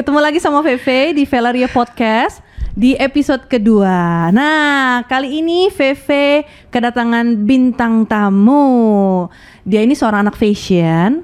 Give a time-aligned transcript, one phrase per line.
[0.00, 2.40] Ketemu lagi sama Veve di Velaria Podcast
[2.72, 4.32] di episode kedua.
[4.32, 9.28] Nah, kali ini Veve kedatangan bintang tamu.
[9.60, 11.20] Dia ini seorang anak fashion.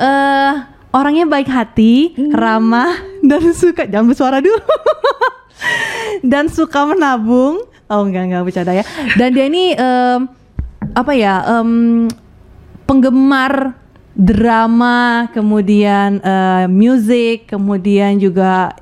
[0.00, 0.52] Eh,
[0.88, 2.96] orangnya baik hati, ramah
[3.28, 4.56] dan suka jangan bersuara dulu.
[6.32, 7.60] dan suka menabung.
[7.92, 8.88] Oh enggak enggak bercanda ya.
[9.20, 10.32] Dan dia ini em,
[10.96, 11.60] apa ya?
[11.60, 12.08] em,
[12.88, 13.76] penggemar
[14.18, 18.74] drama, kemudian eh, music, kemudian juga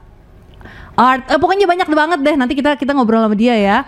[0.96, 1.28] art.
[1.28, 2.34] Eh, pokoknya banyak banget deh.
[2.40, 3.78] Nanti kita kita ngobrol sama dia ya.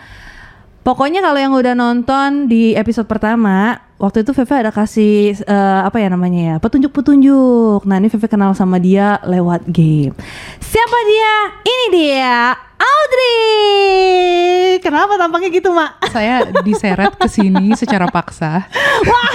[0.84, 5.96] Pokoknya kalau yang udah nonton di episode pertama, waktu itu Veve ada kasih eh, apa
[5.96, 7.88] ya namanya ya petunjuk-petunjuk.
[7.88, 10.12] Nah ini Veve kenal sama dia lewat game.
[10.60, 11.34] Siapa dia?
[11.64, 14.78] Ini dia Audrey.
[14.78, 15.98] Kenapa tampaknya gitu mak?
[16.08, 18.64] saya diseret ke sini secara paksa.
[19.04, 19.30] Wah,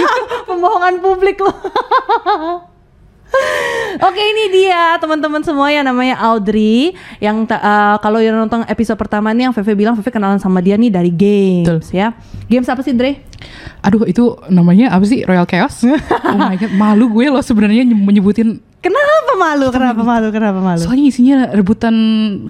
[0.46, 1.54] pembohongan publik loh.
[4.00, 9.32] Oke ini dia teman-teman semua yang namanya Audrey yang eh, kalau yang nonton episode pertama
[9.32, 12.14] nih yang Veve bilang Veve kenalan sama dia nih dari games ya.
[12.46, 13.22] Games apa sih Dre?
[13.82, 15.82] Aduh itu namanya apa sih Royal Chaos?
[16.24, 18.62] Oh my god, malu gue loh sebenarnya nye- menyebutin.
[18.84, 19.72] Kenapa malu?
[19.72, 20.28] Kenapa malu?
[20.28, 20.84] Kenapa malu?
[20.84, 21.96] Soalnya isinya rebutan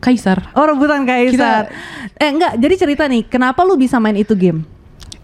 [0.01, 0.49] kaisar.
[0.57, 1.69] Oh rebutan kaisar.
[2.17, 4.65] Eh enggak, jadi cerita nih, kenapa lu bisa main itu game?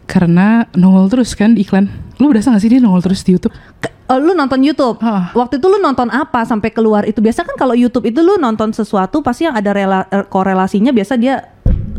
[0.05, 1.89] Karena nongol terus kan di iklan.
[2.21, 3.53] Lu berasa gak sih dia nongol terus di YouTube?
[3.77, 4.97] Ke- oh, lu nonton YouTube.
[5.02, 5.33] Ah.
[5.33, 7.21] Waktu itu lu nonton apa sampai keluar itu?
[7.21, 11.17] Biasa kan kalau YouTube itu lu nonton sesuatu pasti yang ada rela- eh, korelasinya biasa
[11.17, 11.41] dia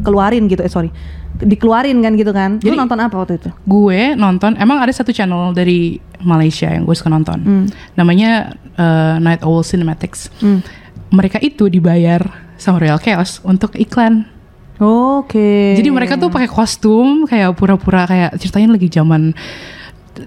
[0.03, 0.63] keluarin gitu.
[0.63, 0.91] Eh sorry,
[1.41, 2.61] dikeluarin kan gitu kan?
[2.61, 3.51] lu Jadi- nonton apa waktu itu?
[3.65, 7.39] Gue nonton, emang ada satu channel dari Malaysia yang gue suka nonton.
[7.41, 7.67] Hmm.
[7.97, 10.29] Namanya eh, Night Owl Cinematics.
[10.41, 10.61] Hmm.
[11.11, 12.23] Mereka itu dibayar
[12.61, 14.29] sama Royal Chaos untuk iklan.
[14.81, 15.77] Oke.
[15.77, 19.37] Jadi mereka tuh pakai kostum kayak pura-pura kayak ceritanya lagi zaman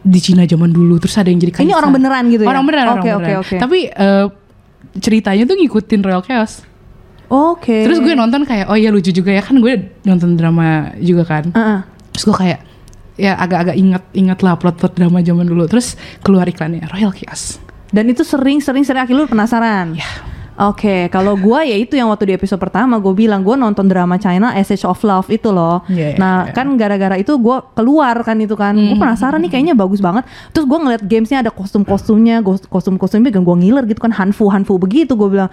[0.02, 1.70] di Cina zaman dulu terus ada yang jadi kaisar.
[1.70, 2.50] Ini orang beneran gitu ya?
[2.50, 3.62] Orang beneran, Oke, orang oke, beneran.
[3.62, 4.26] Tapi eh,
[5.02, 6.73] ceritanya tuh ngikutin Royal Chaos.
[7.34, 7.82] Oke.
[7.90, 11.50] Terus gue nonton kayak oh iya lucu juga ya kan gue nonton drama juga kan.
[11.50, 11.80] Heeh.
[12.14, 12.60] Terus gue kayak
[13.18, 15.66] ya agak-agak inget-inget lah plot-plot drama zaman dulu.
[15.66, 17.58] Terus keluar iklannya Royal Chaos.
[17.90, 19.98] Dan itu sering sering akhirnya lu penasaran.
[19.98, 20.06] Ya.
[20.54, 24.22] Oke, kalau gua ya itu yang waktu di episode pertama gue bilang gue nonton drama
[24.22, 25.82] China Essence of Love itu loh.
[25.90, 26.54] Iya, iya, nah iya.
[26.54, 29.02] kan gara-gara itu gue keluar kan itu kan, gue Hmm.
[29.02, 30.30] penasaran nih kayaknya bagus banget.
[30.54, 35.18] Terus gue ngeliat gamesnya ada kostum-kostumnya, kostum-kostumnya dan gue ngiler gitu kan hanfu hanfu begitu
[35.18, 35.50] gue bilang.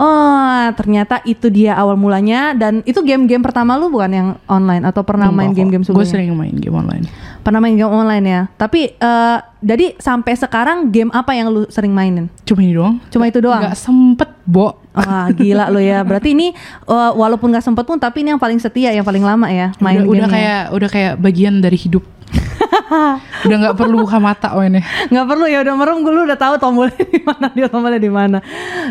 [0.00, 5.04] Oh ternyata itu dia awal mulanya dan itu game-game pertama lu bukan yang online atau
[5.04, 6.08] pernah main game-game Gue sebelumnya?
[6.08, 7.04] sering main game online.
[7.44, 8.40] Pernah main game online ya.
[8.56, 12.32] Tapi eh, jadi sampai sekarang game apa yang lu sering mainin?
[12.48, 12.96] Cuma ini doang.
[13.12, 13.60] Cuma itu doang?
[13.60, 14.80] Gak sempet, Bo.
[14.96, 16.00] Wah gila lo ya.
[16.00, 16.56] Berarti ini
[16.88, 20.00] eh, walaupun nggak sempet pun tapi ini yang paling setia, yang paling lama ya main
[20.00, 22.02] udah, udah kayak udah kayak bagian dari hidup.
[23.46, 24.82] udah nggak perlu buka mata oh ini.
[25.10, 28.12] nggak perlu ya udah merem gue lu udah tahu tombolnya di mana dia tombolnya di
[28.12, 28.38] mana.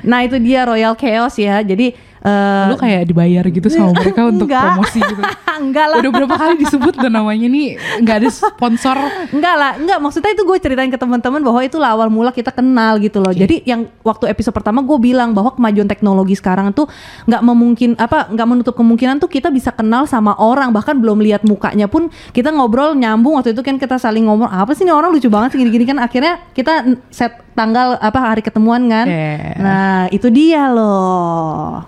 [0.03, 1.61] Nah itu dia Royal Chaos ya.
[1.63, 4.63] Jadi eh, Lu kayak dibayar gitu sama mereka untuk Enggak.
[4.75, 5.21] promosi gitu.
[5.59, 5.97] enggak lah.
[5.99, 8.97] Udah berapa kali disebut tuh namanya nih nggak ada sponsor.
[9.35, 12.97] Enggak lah, enggak maksudnya itu gue ceritain ke teman-teman bahwa itulah awal mula kita kenal
[12.97, 13.35] gitu loh.
[13.35, 16.87] Jadi yang waktu episode pertama gue bilang bahwa kemajuan teknologi sekarang tuh
[17.27, 21.43] nggak memungkin apa nggak menutup kemungkinan tuh kita bisa kenal sama orang bahkan belum lihat
[21.43, 25.11] mukanya pun kita ngobrol nyambung waktu itu kan kita saling ngomong apa sih ini orang
[25.11, 29.05] lucu banget sih gini-gini kan akhirnya kita set tanggal apa hari ketemuan kan.
[29.05, 29.59] Yeah.
[29.59, 31.83] Nah itu dia loh.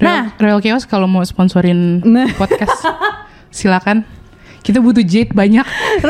[0.00, 2.30] Nah Royal, Chaos kalau mau sponsorin Nah.
[2.36, 2.84] podcast
[3.56, 4.04] silakan.
[4.60, 5.62] Kita butuh jade banyak.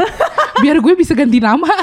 [0.64, 1.68] Biar gue bisa ganti nama.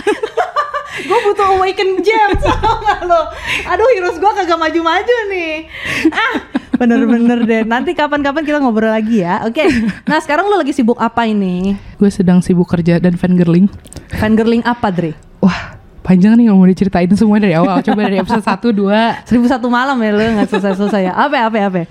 [1.03, 2.05] gue butuh awaken
[2.37, 3.21] tau gak lo
[3.65, 5.65] aduh heroes gue kagak maju-maju nih
[6.13, 6.33] ah
[6.77, 9.65] bener-bener deh nanti kapan-kapan kita ngobrol lagi ya oke
[10.05, 13.67] nah sekarang lo lagi sibuk apa ini gue sedang sibuk kerja dan fangirling.
[14.21, 15.11] fangirling apa Dre
[15.43, 15.72] Wah,
[16.03, 17.79] panjang nih mau diceritain semua dari awal.
[17.79, 21.43] Coba dari episode 1, 2 seribu satu malam ya lo nggak selesai-selesai ya apa ya
[21.47, 21.87] apa ya apa ya?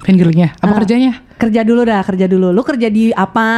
[0.00, 0.48] fangirlingnya.
[0.56, 0.78] Apa Ah.
[0.78, 1.12] kerjanya?
[1.34, 3.48] kerja dulu dah kerja dulu lo kerja di apa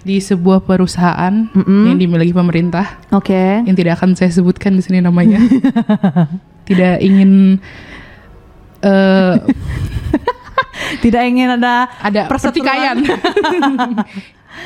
[0.00, 1.84] Di sebuah perusahaan Mm-mm.
[1.86, 5.36] yang dimiliki pemerintah oke yang tidak akan saya sebutkan di sini namanya.
[6.68, 7.60] tidak ingin
[8.80, 9.34] eh
[11.04, 12.96] tidak ingin ada ada pertikaian.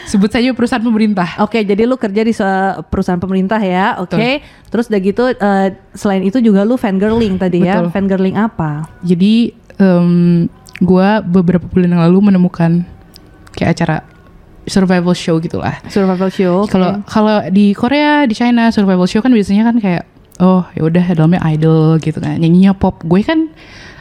[0.04, 1.40] Sebut saja perusahaan pemerintah.
[1.40, 2.34] Oke, jadi lu kerja di
[2.92, 4.42] perusahaan pemerintah ya, oke.
[4.68, 7.90] Terus udah gitu, eh, selain itu juga lu fangirling tadi ya, Betul.
[7.94, 8.90] fangirling apa?
[9.00, 10.46] Jadi em,
[10.82, 12.84] gua beberapa bulan yang lalu menemukan
[13.54, 13.96] kayak acara
[14.66, 15.78] survival show gitulah.
[15.88, 16.64] Survival show.
[16.68, 20.04] Kalau kalau di Korea, di China survival show kan biasanya kan kayak
[20.42, 22.40] oh ya udah dalamnya idol gitu kan.
[22.40, 23.04] Nyanyinya pop.
[23.04, 23.52] Gue kan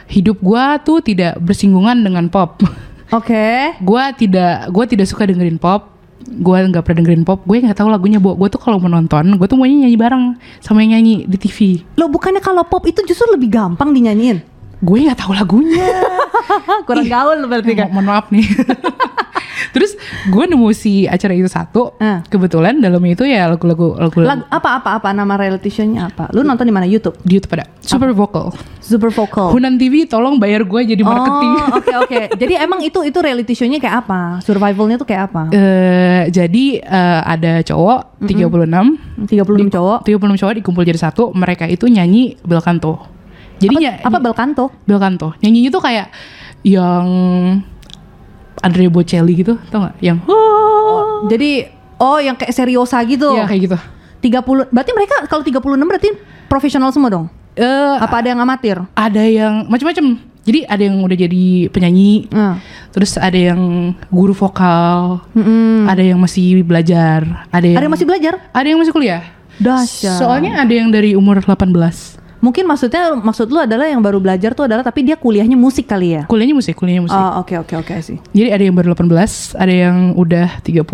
[0.08, 2.60] hidup gua tuh tidak bersinggungan dengan pop.
[3.14, 3.78] Oke.
[3.78, 5.94] gua tidak gua tidak suka dengerin pop.
[6.24, 9.36] gue nggak pernah dengerin pop gue nggak tahu lagunya bu gue tuh kalau mau nonton
[9.36, 10.24] gue tuh maunya nyanyi bareng
[10.56, 14.40] sama yang nyanyi di TV Lo bukannya kalau pop itu justru lebih gampang dinyanyiin?
[14.80, 15.84] gue nggak tahu lagunya
[16.88, 17.92] Kurang gaul berarti kan?
[17.92, 18.40] Mo- mohon maaf nih
[19.70, 19.94] terus
[20.26, 22.20] gue nemu si acara itu satu Ah.
[22.24, 26.30] kebetulan dalamnya itu ya lagu-lagu lagu Lagu apa apa apa nama reality show-nya apa?
[26.30, 26.84] Lu nonton di mana?
[26.84, 27.16] YouTube.
[27.20, 29.48] di YouTube ada super vocal Super Vocal.
[29.50, 32.16] Hunan TV tolong bayar gue jadi marketing Oh, oke oke.
[32.36, 34.38] Jadi emang itu itu reality show-nya kayak apa?
[34.40, 35.48] Survivalnya tuh kayak apa?
[35.50, 39.98] Eh, jadi eh, ada cowok 36 36 cowok.
[40.04, 43.00] 36 cowok dikumpul jadi satu mereka itu nyanyi bel canto
[43.56, 44.68] jadi ny- Apa bel canto?
[44.84, 46.12] bel canto nyanyinya tuh kayak
[46.62, 47.06] yang
[48.64, 53.28] Andrea Bocelli gitu tau gak yang oh, Jadi oh yang kayak seriosa gitu.
[53.30, 53.78] ya kayak gitu
[54.24, 56.08] 30 berarti mereka kalau 36 berarti
[56.46, 57.26] profesional semua dong?
[57.54, 58.80] Eh, Apa ada yang amatir?
[58.90, 62.60] ada yang macam-macam jadi ada yang udah jadi penyanyi Nah.
[62.90, 63.60] terus ada yang
[64.08, 65.86] guru vokal Mm-mm.
[65.86, 68.34] ada yang masih belajar ada yang Ada yang masih belajar?
[68.50, 69.22] ada yang masih kuliah
[69.54, 70.18] Dahsyat.
[70.18, 74.68] soalnya ada yang dari umur 18 Mungkin maksudnya maksud lu adalah yang baru belajar tuh
[74.68, 76.22] adalah tapi dia kuliahnya musik kali ya?
[76.28, 78.20] kuliahnya musik kuliahnya musik Oh, oke oke oke sih.
[78.36, 80.84] Jadi ada yang baru 18, ada yang udah 37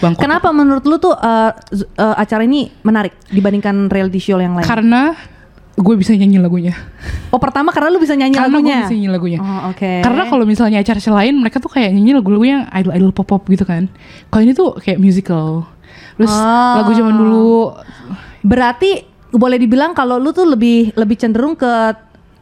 [0.00, 0.20] bangkot.
[0.24, 4.64] Kenapa menurut lu tuh uh, uh, acara ini menarik dibandingkan reality show yang lain?
[4.64, 5.12] Karena
[5.76, 6.72] gue bisa nyanyi lagunya.
[7.28, 8.80] oh, pertama karena lu bisa nyanyi Karena gue lagunya.
[8.88, 9.38] bisa nyanyi lagunya.
[9.44, 9.92] Oh, oke.
[10.00, 13.92] Karena kalau misalnya acara lain mereka tuh kayak nyanyi lagu-lagu yang idol-idol pop-pop gitu kan.
[14.32, 15.68] Kalau ini tuh kayak musical.
[16.16, 16.74] Terus Oh.
[16.80, 17.76] lagu zaman dulu
[18.40, 21.70] Berarti boleh dibilang kalau lu tuh lebih lebih cenderung ke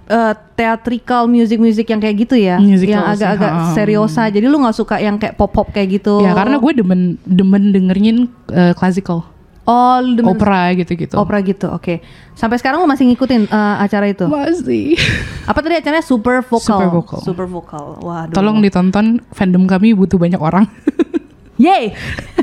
[0.08, 4.26] uh, theatrical music-music yang kayak gitu ya, Musical yang agak-agak seriosa.
[4.32, 6.24] Jadi lu nggak suka yang kayak pop-pop kayak gitu.
[6.24, 9.28] ya karena gue demen demen dengerin eh, classical,
[9.68, 11.14] oh demen opera gitu-gitu.
[11.14, 11.68] opera gitu.
[11.70, 12.00] Oke.
[12.38, 14.24] Sampai sekarang lu masih ngikutin uh, acara itu?
[14.26, 14.94] Masih.
[15.50, 16.78] Apa tadi acaranya Super Vocal?
[16.78, 17.20] Super Vocal.
[17.22, 17.84] Super Vocal.
[18.00, 18.34] Waduh.
[18.34, 20.64] Tolong ditonton fandom kami butuh banyak orang.
[21.58, 21.90] Yeay.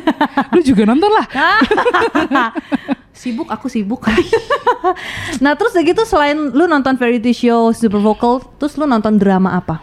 [0.54, 1.26] Lu juga nonton lah.
[3.16, 4.04] sibuk aku sibuk.
[5.44, 9.80] nah, terus gitu selain lu nonton variety show Super Vocal, terus lu nonton drama apa?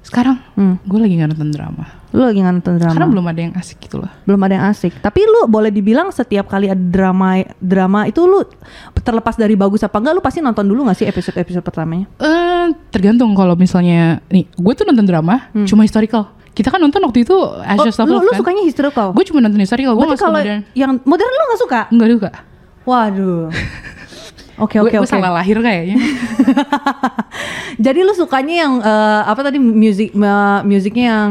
[0.00, 0.78] Sekarang Hmm.
[0.86, 1.82] gue lagi nggak nonton drama.
[2.14, 2.94] Lu lagi nggak nonton drama?
[2.94, 4.10] Karena belum ada yang asik gitu loh.
[4.22, 4.94] belum ada yang asik.
[5.02, 8.46] Tapi lu boleh dibilang setiap kali ada drama drama itu lu
[9.02, 12.06] terlepas dari bagus apa enggak lu pasti nonton dulu gak sih episode-episode pertamanya?
[12.22, 16.35] Eh tergantung kalau misalnya nih gue tuh nonton drama cuma historical.
[16.56, 18.00] Kita kan nonton waktu itu Ashes Hmm.
[18.00, 18.38] Oh, of lu, lu Love kan.
[18.40, 19.08] sukanya historical?
[19.12, 19.92] Gue cuma nonton historical.
[19.92, 20.60] Gue nggak suka modern.
[20.72, 21.80] yang modern lu gak suka?
[21.90, 22.30] Enggak juga.
[22.82, 23.52] Waduh.
[24.56, 25.04] Oke oke oke.
[25.06, 26.00] salah lahir kayaknya.
[27.78, 31.30] Jadi lu sukanya yang eh, apa tadi musik ma- musiknya yang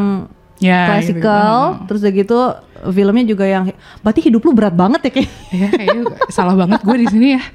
[0.56, 0.86] ya.
[0.88, 1.84] classical, Gitu.
[1.90, 2.40] terus udah gitu
[2.88, 3.64] filmnya juga yang
[4.00, 5.30] berarti hidup lu berat banget ya kayak.
[5.56, 7.42] Ya kayaknya salah banget gue di sini ya.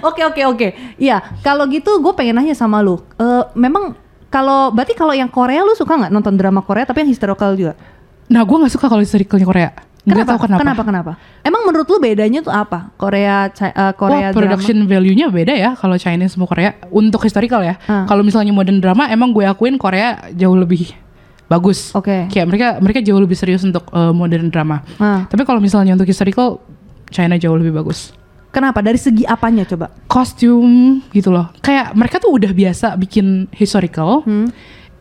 [0.00, 0.68] Oke oke oke.
[0.94, 3.02] Iya, kalau gitu gue pengen nanya sama lu.
[3.16, 7.10] Eh, memang kalau berarti kalau yang Korea lu suka nggak nonton drama Korea tapi yang
[7.10, 7.74] historical juga?
[8.28, 9.70] Nah gue nggak suka kalau historicalnya Korea.
[10.08, 10.30] Kenapa?
[10.34, 10.60] tahu kenapa.
[10.60, 10.82] Kenapa?
[10.84, 11.12] Kenapa?
[11.44, 12.92] Emang menurut lu bedanya tuh apa?
[12.96, 17.76] Korea eh, Korea Wah, production value-nya beda ya kalau Chinese sama Korea untuk historical ya.
[17.84, 18.08] Ah.
[18.08, 20.92] Kalau misalnya modern drama emang gue akuin Korea jauh lebih
[21.48, 21.92] bagus.
[21.92, 22.28] Oke.
[22.32, 24.84] Kayak mereka mereka jauh lebih serius untuk uh, modern drama.
[24.96, 25.28] Ah.
[25.28, 26.60] Tapi kalau misalnya untuk historical
[27.12, 28.12] China jauh lebih bagus.
[28.48, 28.80] Kenapa?
[28.80, 29.92] Dari segi apanya coba?
[30.08, 31.52] Kostum gitu loh.
[31.60, 34.24] Kayak mereka tuh udah biasa bikin historical.
[34.24, 34.48] Hmm.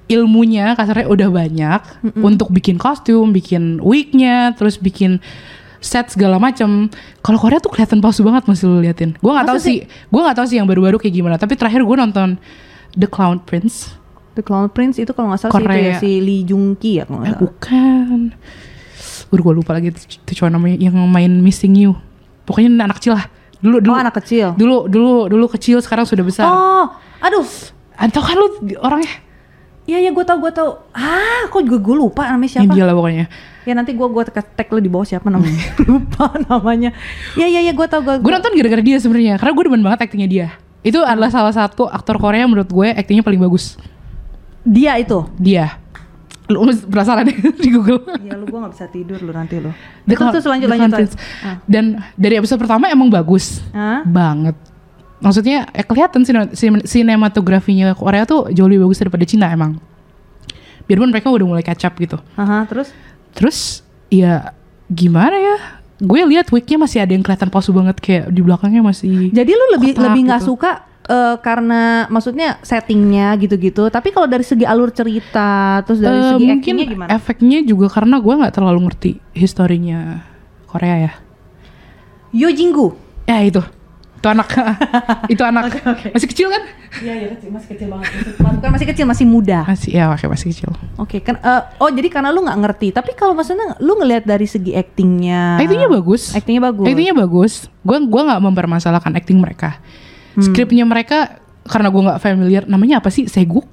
[0.08, 1.82] Ilmunya kasarnya udah banyak
[2.24, 5.20] untuk bikin kostum, bikin wignya, terus bikin
[5.84, 6.88] set segala macam.
[7.20, 9.20] Kalau Korea tuh kelihatan palsu banget masih lu liatin.
[9.20, 11.36] Gue nggak tahu sih, gue nggak tahu sih yang baru-baru kayak gimana.
[11.36, 12.40] Tapi terakhir gue nonton
[12.96, 14.00] The Clown Prince.
[14.40, 16.00] The Clown Prince itu kalau nggak salah sih itu ya Korea.
[16.00, 17.44] si Lee Jung Ki ya kalau nggak Eh salah.
[17.44, 18.20] bukan.
[19.28, 22.00] Udah gue lupa lagi itu cowok namanya yang main Missing You.
[22.48, 23.28] Pokoknya anak kecil lah.
[23.58, 24.54] Dulu dulu Oh anak kecil.
[24.54, 26.46] dulu dulu dulu kecil sekarang sudah besar.
[26.46, 26.86] Oh,
[27.22, 27.46] aduh.
[27.98, 28.48] Atau kan lu
[28.78, 29.26] orangnya
[29.88, 30.84] Iya iya gue tau gue tau.
[30.92, 32.76] Ah, kok juga gue lupa namanya yang siapa?
[32.76, 33.26] gila pokoknya.
[33.64, 35.64] Ya nanti gue gue tag lu di bawah siapa namanya.
[35.88, 36.92] lupa namanya.
[37.40, 38.20] Iya iya iya gue tau gue.
[38.20, 40.48] Gue nonton gara-gara dia sebenarnya karena gue demen banget aktingnya dia.
[40.84, 43.80] Itu adalah salah satu aktor Korea yang menurut gue aktingnya paling bagus.
[44.68, 45.24] Dia itu.
[45.40, 45.80] Dia.
[46.48, 48.08] Lu penasaran deh di Google.
[48.24, 49.68] Iya lu gue gak bisa tidur lu nanti lu.
[50.04, 51.12] The Terus Clown- terus lanjut lanjut.
[51.44, 51.60] Ah.
[51.68, 51.86] Dan
[52.16, 53.60] dari episode pertama emang bagus.
[53.76, 54.08] Hah?
[54.08, 54.56] banget.
[55.20, 59.76] Maksudnya eh, kelihatan sine- sine- sinematografinya Korea tuh jauh lebih bagus daripada Cina emang.
[60.88, 62.18] Biarpun mereka udah mulai up gitu.
[62.40, 62.96] Aha, terus?
[63.36, 63.58] Terus
[64.08, 64.56] ya
[64.88, 65.58] gimana ya?
[66.00, 69.34] Gue lihat wignya masih ada yang kelihatan palsu banget kayak di belakangnya masih.
[69.34, 70.50] Jadi lu lebih Kotak lebih nggak gitu.
[70.54, 70.72] suka
[71.08, 73.88] eh, karena maksudnya settingnya gitu-gitu.
[73.88, 77.10] Tapi kalau dari segi alur cerita, terus dari Eh, segi mungkin actingnya gimana?
[77.10, 80.22] efeknya juga karena gue nggak terlalu ngerti historinya
[80.66, 81.14] Korea ya.
[82.30, 82.92] Yo Jinggu.
[83.24, 83.64] Ya itu.
[84.18, 84.50] Itu anak.
[85.34, 85.70] itu anak.
[85.70, 86.08] Oke, oke.
[86.12, 86.64] Masih kecil kan?
[86.98, 88.10] Iya iya kecil, masih kecil banget.
[88.42, 89.62] Bukan masih kecil, masih muda.
[89.64, 90.70] Masih ya, oke masih kecil.
[90.98, 92.88] Oke, kan eh, oh jadi karena lu nggak ngerti.
[92.92, 95.62] Tapi kalau maksudnya lu ngelihat dari segi actingnya.
[95.62, 96.34] Actingnya bagus.
[96.34, 96.86] Actingnya bagus.
[96.90, 97.54] Actingnya bagus.
[97.86, 99.78] Gue gua nggak mempermasalahkan acting mereka.
[100.38, 100.46] Hmm.
[100.46, 102.64] Skripnya mereka karena gue nggak familiar.
[102.70, 103.26] Namanya apa sih?
[103.26, 103.66] Seguk.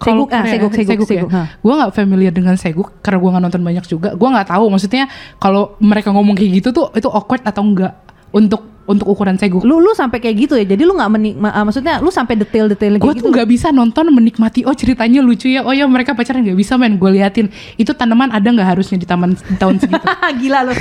[0.00, 1.22] Kalau Seguk, ah, seguk, seguk, ya.
[1.22, 1.42] seguk, ha.
[1.60, 4.16] Gue nggak familiar dengan seguk karena gue nggak nonton banyak juga.
[4.16, 4.72] Gue nggak tahu.
[4.72, 5.04] Maksudnya
[5.36, 7.94] kalau mereka ngomong kayak gitu tuh itu awkward atau enggak
[8.32, 9.60] untuk untuk ukuran seguk.
[9.62, 10.64] Lu lu sampai kayak gitu ya.
[10.64, 13.28] Jadi lu nggak menik ah, maksudnya lu sampai detail-detail Gue kayak tuh gitu.
[13.28, 14.64] nggak bisa nonton menikmati.
[14.64, 15.62] Oh ceritanya lucu ya.
[15.62, 16.96] Oh ya mereka pacaran nggak bisa men.
[16.96, 20.00] Gue liatin itu tanaman ada nggak harusnya di taman di tahun segitu.
[20.42, 20.74] Gila lu.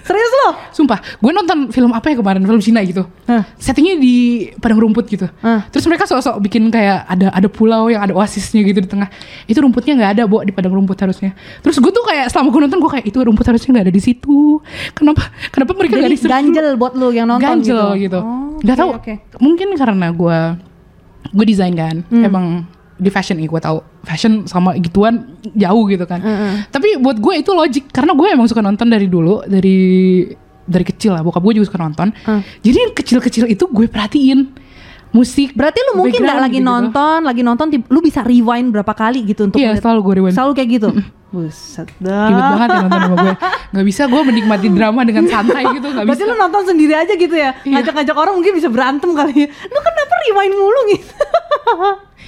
[0.00, 0.48] Serius lu?
[0.72, 3.04] Sumpah, gue nonton film apa ya kemarin film Cina gitu.
[3.26, 3.44] Hah.
[3.56, 4.14] Settingnya di
[4.56, 5.26] padang rumput gitu.
[5.40, 5.68] Hah.
[5.68, 9.08] Terus mereka sok-sok bikin kayak ada ada pulau yang ada oasisnya gitu di tengah.
[9.44, 11.36] Itu rumputnya nggak ada, Bo, di padang rumput harusnya.
[11.60, 14.02] Terus gue tuh kayak selama gue nonton gue kayak itu rumput harusnya nggak ada di
[14.02, 14.58] situ.
[14.92, 15.28] Kenapa?
[15.50, 16.40] Kenapa mereka nggak research dulu?
[16.40, 18.08] ganjel buat lu yang nonton ganjel gitu.
[18.08, 18.18] gitu.
[18.20, 18.90] Oh, Gak oke, tahu.
[18.96, 19.12] oke.
[19.40, 20.38] Mungkin karena gue
[21.30, 22.24] gue desain kan, Hmm.
[22.24, 22.46] emang
[23.00, 26.20] di fashion nih gue tahu fashion sama gituan jauh gitu kan.
[26.20, 26.68] Mm-mm.
[26.68, 29.78] Tapi buat gue itu logik karena gue emang suka nonton dari dulu dari
[30.68, 31.24] dari kecil lah.
[31.24, 32.12] Bokap gue juga suka nonton.
[32.28, 32.44] Hmm.
[32.60, 34.52] Jadi yang kecil-kecil itu gue perhatiin
[35.10, 35.52] musik.
[35.52, 36.70] Berarti lu mungkin nggak lagi gitu-gitu.
[36.70, 40.34] nonton, lagi nonton, lu bisa rewind berapa kali gitu untuk Iya ngeliat- selalu gue rewind.
[40.34, 40.88] Selalu kayak gitu.
[41.30, 42.26] Buset dah.
[42.26, 43.34] Ribet banget ya nonton sama gue.
[43.70, 45.86] Gak bisa gue menikmati drama dengan santai gitu.
[45.88, 46.30] Gak Berarti bisa.
[46.30, 47.50] lu nonton sendiri aja gitu ya?
[47.60, 47.74] Iya.
[47.78, 49.48] Ngajak-ngajak orang mungkin bisa berantem kali ya.
[49.48, 51.06] Lu kenapa rewind mulu gitu?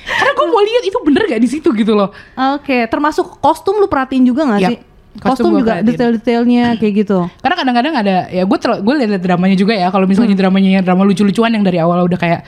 [0.03, 2.11] Karena gue mau lihat itu bener gak di situ gitu loh.
[2.55, 4.79] Oke, termasuk kostum lu perhatiin juga gak Yap, sih?
[5.19, 7.19] kostum juga detail-detailnya kayak gitu.
[7.39, 9.91] Karena kadang-kadang ada ya gue gue lihat dramanya juga ya.
[9.91, 10.11] Kalau Hmm.
[10.11, 12.41] misalnya dramanya yang drama lucu-lucuan yang dari awal udah kayak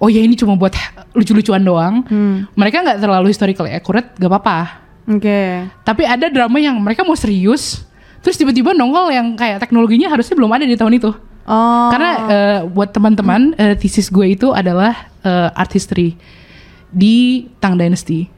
[0.00, 0.72] oh ya ini cuma buat
[1.12, 2.02] lucu-lucuan doang.
[2.04, 2.48] Hmm.
[2.52, 4.58] Mereka nggak terlalu historically accurate, gak apa-apa.
[5.06, 5.68] Oke.
[5.80, 7.84] Tapi ada drama yang mereka mau serius,
[8.20, 11.10] terus tiba-tiba nongol yang kayak teknologinya harusnya belum ada di tahun itu.
[11.44, 11.88] Oh.
[11.90, 16.14] Karena eh, buat teman-teman eh, thesis gue itu adalah eh, art history
[16.88, 18.30] di Tang Dynasty.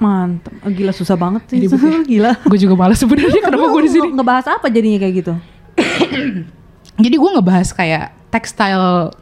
[0.00, 0.56] mantap.
[0.64, 1.60] Oh, gila susah banget sih.
[1.60, 2.00] Ribet ya.
[2.02, 2.32] gila.
[2.40, 4.08] gue juga malas sebenarnya kenapa gue di sini.
[4.08, 5.34] nge- Ngebahas apa jadinya kayak gitu?
[7.04, 9.12] Jadi gue ngebahas kayak textile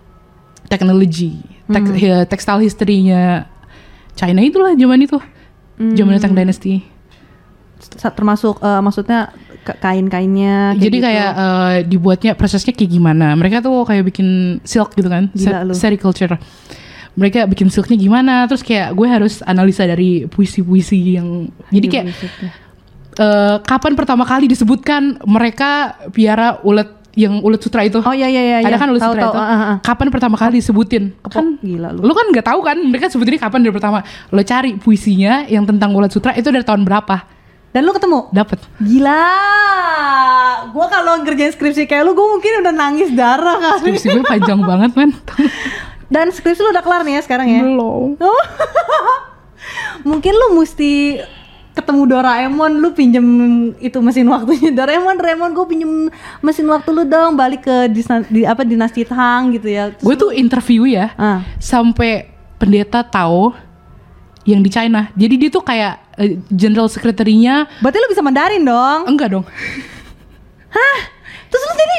[0.67, 2.01] technology, tek- Hmm.
[2.01, 3.47] ya, textile history-nya
[4.13, 5.19] China itulah zaman itu.
[5.79, 6.83] Zaman Tang Dynasty.
[8.03, 9.31] Termasuk eh, maksudnya
[9.63, 10.75] kain-kainnya.
[10.75, 11.07] Jadi gitu.
[11.07, 13.37] kayak eh, dibuatnya prosesnya kayak gimana?
[13.39, 15.31] Mereka tuh kayak bikin silk gitu kan,
[15.71, 16.35] sericulture.
[17.15, 18.47] Mereka bikin silknya gimana?
[18.47, 22.05] Terus kayak gue harus analisa dari puisi-puisi yang jadi kayak
[23.19, 27.99] eh, kapan pertama kali disebutkan mereka piara ulet yang ulet sutra itu?
[27.99, 28.57] Oh iya iya iya.
[28.61, 28.79] Ada iya.
[28.79, 29.33] kan ulet Tahu, sutra tahu.
[29.33, 29.41] itu?
[29.41, 29.77] Ah, ah.
[29.81, 31.05] Kapan pertama kali disebutin?
[31.19, 32.01] Kepok, Kan gila lu.
[32.03, 33.99] lu kan nggak tahu kan mereka sebutinnya kapan dari pertama.
[34.29, 37.39] Lo cari puisinya yang tentang ulet sutra itu dari tahun berapa?
[37.69, 38.33] Dan lu ketemu?
[38.33, 38.59] Dapat.
[38.81, 39.25] Gila.
[40.73, 43.93] Gua kalau ngerjain skripsi kayak lu, gua mungkin udah nangis darah kali.
[43.93, 45.11] Skripsi gue panjang banget man.
[46.09, 47.61] Dan skripsi lu udah kelar nih ya sekarang ya?
[47.61, 48.17] Belum.
[48.17, 48.43] Oh.
[50.09, 51.21] Mungkin lu mesti
[51.79, 53.27] ketemu Doraemon, lu pinjem
[53.79, 55.93] itu mesin waktunya Doraemon, Doraemon gue pinjem
[56.39, 59.95] mesin waktu lu dong, balik ke disna, di apa dinasti Tang gitu ya.
[59.95, 61.47] Gue tuh interview ya Ah.
[61.57, 63.55] sampai pendeta tahu
[64.43, 65.07] yang di China.
[65.13, 69.07] Jadi dia tuh kayak eh, general sekretarinya Berarti lu bisa Mandarin dong.
[69.07, 69.45] enggak dong,
[70.69, 71.08] Terus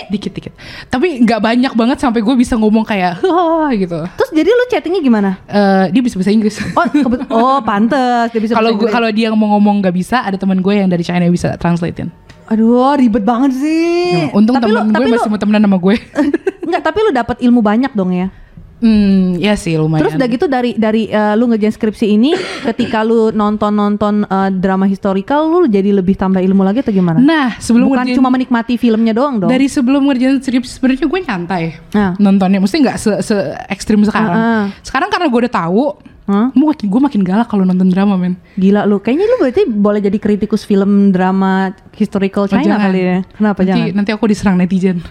[0.09, 0.53] lu jadi dikit-dikit.
[0.89, 4.01] Tapi nggak banyak banget sampai gue bisa ngomong kayak Hah, gitu.
[4.17, 5.37] terus jadi lu chattingnya gimana?
[5.45, 6.57] Eh, dia bisa bahasa Inggris.
[6.73, 10.57] Oh, kebet- oh pantes dia bisa Kalau kalau dia mau ngomong nggak bisa, ada teman
[10.59, 12.09] gue yang dari China bisa translatein.
[12.49, 14.25] Aduh, ribet banget sih.
[14.33, 15.95] Untung tapi lu, temen tapi gue lu, masih mau temenan sama gue.
[16.65, 18.33] enggak, tapi lu dapat ilmu banyak dong ya.
[18.79, 20.01] Hmm, ya sih lumayan.
[20.01, 22.31] Terus udah gitu dari dari eh, lu ngerjain skripsi ini,
[22.67, 27.17] ketika lu nonton-nonton eh, drama historical, lu jadi lebih tambah ilmu lagi atau gimana?
[27.17, 29.47] Nah, sebelum Bukan ngerjain- cuma menikmati filmnya doang dong.
[29.47, 32.11] dari sebelum ngerjain skripsi sebenarnya gue nyantai Nah.
[32.17, 33.35] nontonnya, mesti nggak se, se
[33.67, 34.31] ekstrim sekarang.
[34.31, 34.65] Ah, ah.
[34.81, 35.83] Sekarang karena gue udah tahu,
[36.29, 38.37] gue makin gue makin galak kalau nonton drama men.
[38.53, 42.81] Gila lu, kayaknya lu berarti boleh jadi kritikus film drama historical Oh, China jangan.
[42.85, 43.17] kali ya.
[43.33, 43.87] Kenapa nanti, jangan?
[43.93, 45.01] Nanti aku diserang netizen.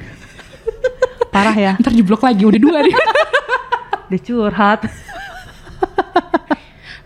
[1.28, 1.72] Parah ya.
[1.78, 2.94] Ntar jeblok lagi, udah dua nih.
[4.10, 4.80] Dia curhat.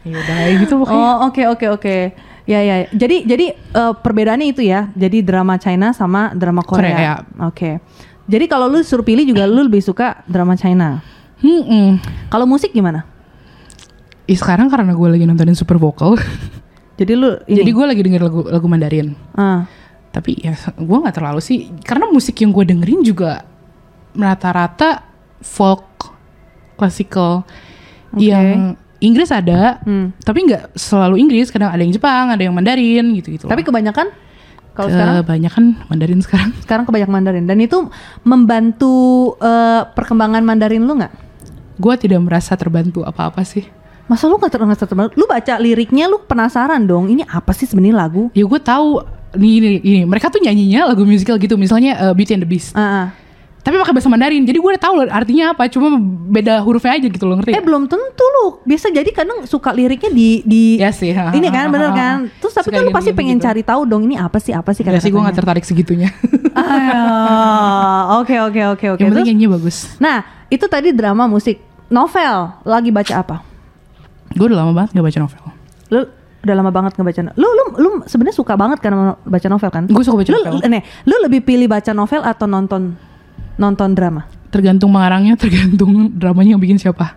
[0.06, 1.02] ya udah kayak gitu pokoknya.
[1.02, 1.96] Oh, oke oke oke.
[2.42, 2.76] Ya ya.
[2.90, 4.90] Jadi jadi eh, perbedaannya itu ya.
[4.94, 6.90] Jadi drama China sama drama Korea.
[6.90, 7.14] Korea, ya.
[7.46, 7.78] Oke.
[8.26, 11.02] Jadi kalau lu suruh pilih juga lu lebih suka drama China.
[11.42, 11.98] Hmm,
[12.30, 13.02] Kalau musik gimana?
[14.30, 16.14] Ih, sekarang karena gue lagi nontonin Super Vocal,
[17.02, 17.58] Jadi lu ini.
[17.58, 19.18] jadi gue lagi denger lagu lagu Mandarin.
[19.34, 19.66] Ah.
[20.14, 23.42] Tapi ya gue nggak terlalu sih, karena musik yang gue dengerin juga
[24.14, 25.02] rata-rata
[25.38, 26.12] folk,
[26.74, 27.42] classical,
[28.10, 28.22] Oke.
[28.22, 30.14] yang Inggris ada, Hmm.
[30.22, 31.50] tapi nggak selalu Inggris.
[31.50, 33.46] Kadang ada yang Jepang, ada yang Mandarin gitu-gitu.
[33.46, 34.14] Tapi kebanyakan
[34.72, 36.48] Kalau sekarang Kebanyakan Mandarin sekarang.
[36.64, 37.76] sekarang kebanyakan Mandarin dan itu
[38.24, 38.94] membantu
[39.36, 41.12] eh, perkembangan Mandarin lu nggak?
[41.76, 43.68] Gue tidak merasa terbantu apa-apa sih.
[44.08, 45.12] Masa lu nggak ter nggak terbantu?
[45.14, 47.06] Lu baca liriknya lu penasaran dong.
[47.06, 48.32] Ini apa sih sebenarnya lagu?
[48.32, 49.04] Ya gue tahu
[49.34, 52.72] nih ini, ini mereka tuh nyanyinya lagu musical gitu misalnya eh, Beauty and the Beast.
[52.72, 53.06] Ah, ah.
[53.62, 54.42] Tapi pakai bahasa Mandarin.
[54.42, 55.94] Jadi gue udah tahu loh artinya apa, cuma
[56.28, 57.54] beda hurufnya aja gitu loh, ngerti?
[57.54, 58.58] Eh belum tentu lu.
[58.60, 61.14] Biasa jadi kadang suka liriknya di di Ya sih.
[61.14, 62.16] ha, ini kan ha, bener kan.
[62.36, 63.46] Terus tapi kan lu pasti gini-gini pengen gitu.
[63.46, 66.10] cari tahu dong ini apa sih apa sih Ya sih gue gak tertarik segitunya.
[66.52, 69.00] Ah, Oke oke oke oke.
[69.00, 69.76] Yang penting nyanyinya bagus.
[69.96, 71.58] Nah itu tadi drama musik.
[71.86, 73.36] Novel lagi baca apa?
[74.32, 75.42] Gue udah lama banget gak baca novel.
[75.88, 76.00] Lu
[76.42, 79.84] udah lama banget ngebaca no- lu lu lu sebenarnya suka banget kan baca novel kan?
[79.86, 80.60] Gue suka baca lu, novel.
[80.66, 82.98] Nih, lu lebih pilih baca novel atau nonton
[83.62, 84.26] nonton drama?
[84.50, 87.14] Tergantung pengarangnya, tergantung dramanya yang bikin siapa.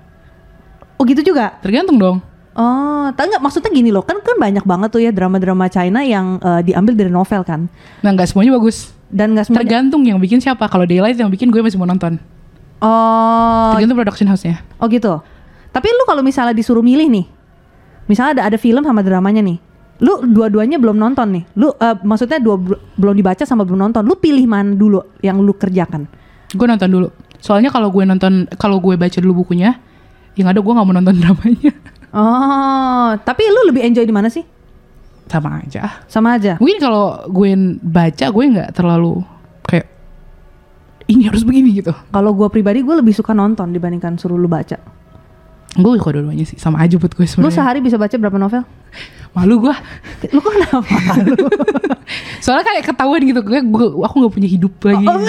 [0.95, 1.57] Oh gitu juga.
[1.65, 2.17] Tergantung dong.
[2.55, 6.39] Oh, tak enggak maksudnya gini loh, kan kan banyak banget tuh ya drama-drama China yang
[6.39, 7.67] eh, diambil dari novel kan.
[7.99, 8.95] Nah nggak semuanya bagus.
[9.11, 9.59] Dan nggak semuanya.
[9.67, 10.63] Tergantung yang bikin siapa.
[10.71, 12.15] Kalau Daylight yang bikin gue masih mau nonton.
[12.79, 14.63] Oh, Tergantung production house-nya.
[14.79, 15.19] oh gitu.
[15.75, 17.25] Tapi lu kalau misalnya disuruh milih nih,
[18.07, 19.59] misalnya ada ada film sama dramanya nih,
[19.99, 21.43] lu dua-duanya belum nonton nih.
[21.59, 22.55] Lu eh, maksudnya dua
[22.95, 24.07] belum dibaca sama belum nonton.
[24.07, 26.07] Lu pilih mana dulu yang lu kerjakan?
[26.55, 27.07] Gue nonton dulu.
[27.37, 29.77] Soalnya kalau gue nonton, kalau gue baca dulu bukunya,
[30.33, 31.73] yang ada gue nggak mau nonton dramanya.
[32.15, 34.41] Oh, tapi lu lebih enjoy di mana sih?
[35.27, 36.01] Sama aja.
[36.07, 36.55] Sama aja.
[36.57, 37.49] Mungkin kalau gue
[37.81, 39.19] baca, gue nggak terlalu
[39.63, 39.89] kayak
[41.05, 41.91] ini harus begini gitu.
[42.09, 44.79] Kalau gua pribadi gue lebih suka nonton dibandingkan suruh lu baca.
[45.75, 47.51] Gue suka dua-duanya sih, sama aja buat gue Lu sebenarnya.
[47.51, 48.63] sehari bisa baca berapa novel?
[49.35, 49.75] Malu gue.
[50.31, 50.79] Lu kok kenapa
[51.27, 51.45] lu?
[52.39, 55.03] Soalnya kayak ketahuan gitu, gue, gue- aku nggak punya hidup lagi.
[55.03, 55.19] Oh,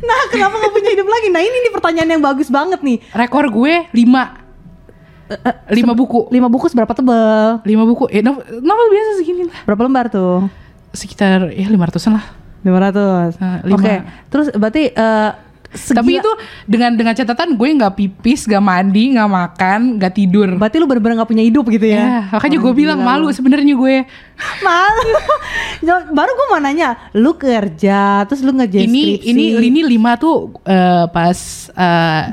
[0.00, 1.28] nah, kenapa gak punya hidup lagi?
[1.30, 2.98] Nah, ini nih pertanyaan yang bagus banget nih.
[3.12, 4.42] Rekor gue lima,
[5.68, 7.60] lima buku, Lima buku seberapa tebel?
[7.64, 8.06] lima buku.
[8.10, 10.46] Eh, novel, novel biasa segini lah, Berapa lembar tuh?
[10.90, 12.24] sekitar ya lima ratusan lah.
[12.64, 13.38] 500.
[13.38, 13.68] Nah, Oke.
[13.68, 14.02] lima.
[14.26, 15.30] Terus berarti eh
[15.72, 16.30] segila- Tapi itu
[16.64, 20.48] dengan dengan catatan gue nggak pipis, nggak mandi, nggak makan, nggak tidur.
[20.54, 21.98] berarti lu bener-bener gak punya hidup gitu ya?
[21.98, 23.32] Ya, makanya gue Oh, bilang gila malu lu.
[23.32, 23.96] sebenarnya gue.
[24.66, 25.12] Malu.
[26.08, 29.28] Baru gue mau nanya, lu kerja, terus lu ngerjain ini skripsi.
[29.28, 31.38] ini ini lima tuh eh, pas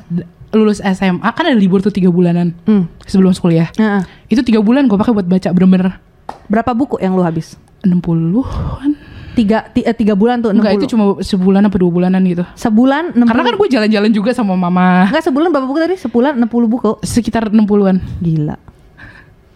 [0.06, 2.86] d- lulus SMA kan ada libur tuh tiga bulanan Hmm.
[3.04, 3.74] sebelum kuliah.
[3.74, 4.02] Heeh.
[4.28, 5.98] Itu tiga bulan gue pakai buat baca bener-bener
[6.46, 7.56] Berapa buku yang lu habis?
[7.84, 8.96] 60-an.
[9.34, 10.62] Tiga, ti- eh, tiga bulan tuh, 60.
[10.62, 12.46] Enggak, itu cuma sebulan apa dua bulanan gitu.
[12.54, 13.26] Sebulan 60.
[13.26, 15.10] Karena kan gue jalan-jalan juga sama mama.
[15.10, 15.96] Enggak sebulan berapa buku tadi?
[15.98, 16.90] Sebulan 60 buku.
[17.02, 17.98] Sekitar 60-an.
[18.22, 18.56] Gila.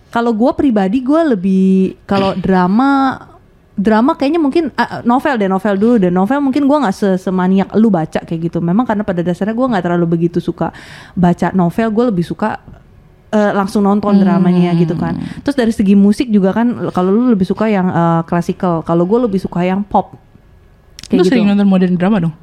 [0.08, 1.68] Kalau gue pribadi gue lebih
[2.04, 3.22] kalau drama
[3.78, 7.70] drama kayaknya mungkin ah, novel deh novel dulu deh novel mungkin gue nggak se semaniak
[7.78, 10.74] lu baca kayak gitu memang karena pada dasarnya gue nggak terlalu begitu suka
[11.14, 12.58] baca novel gue lebih suka
[13.30, 17.44] eh, langsung nonton dramanya gitu kan terus dari segi musik juga kan kalau lu lebih
[17.44, 20.20] suka yang eh, klasikal kalau gue lebih suka yang pop Lu
[21.10, 22.34] kayak gitu sering nonton modern drama dong?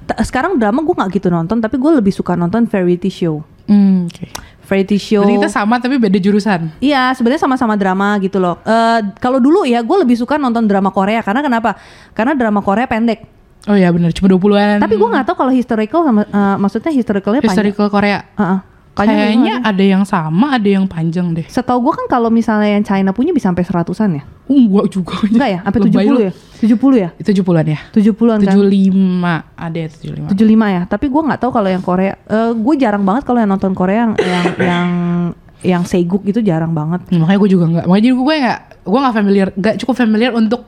[0.00, 4.10] T- sekarang drama gue nggak gitu nonton tapi gue lebih suka nonton variety show Hmm,
[4.10, 4.26] oke.
[4.66, 6.74] variety show Berarti kita sama tapi beda jurusan.
[6.78, 8.58] Iya, sebenarnya sama-sama drama gitu loh.
[8.60, 11.78] Eh kalau dulu ya, gue lebih suka nonton drama Korea karena kenapa?
[12.10, 13.22] Karena drama Korea pendek.
[13.66, 14.78] Oh iya benar, cuma 20-an.
[14.78, 17.54] Tapi gue nggak tahu kalau historical sama, eh, maksudnya historicalnya panjang.
[17.62, 18.18] historical Korea.
[18.32, 18.58] Heeh.
[19.00, 21.46] Panjang Kayaknya nggak ada yang sama, ada yang panjang deh.
[21.48, 24.22] Setahu gue kan kalau misalnya yang China punya bisa sampai seratusan ya?
[24.44, 25.16] Enggak juga.
[25.24, 25.58] Enggak ya?
[25.64, 26.20] Sampai 70 lu.
[26.20, 26.32] ya?
[26.60, 27.08] 70 ya?
[27.16, 27.80] 70-an ya.
[27.96, 28.54] 70-an kan?
[28.60, 30.36] 75 ada ya 75.
[30.36, 30.82] 75 ya.
[30.84, 32.12] Tapi gue nggak tahu kalau yang Korea.
[32.28, 34.88] Eh gue jarang banget kalau yang nonton Korea yang yang yang
[35.60, 37.00] yang seguk itu jarang banget.
[37.08, 37.84] Nah, makanya gue juga enggak.
[37.88, 40.60] Makanya gue enggak gue enggak familiar, enggak cukup familiar untuk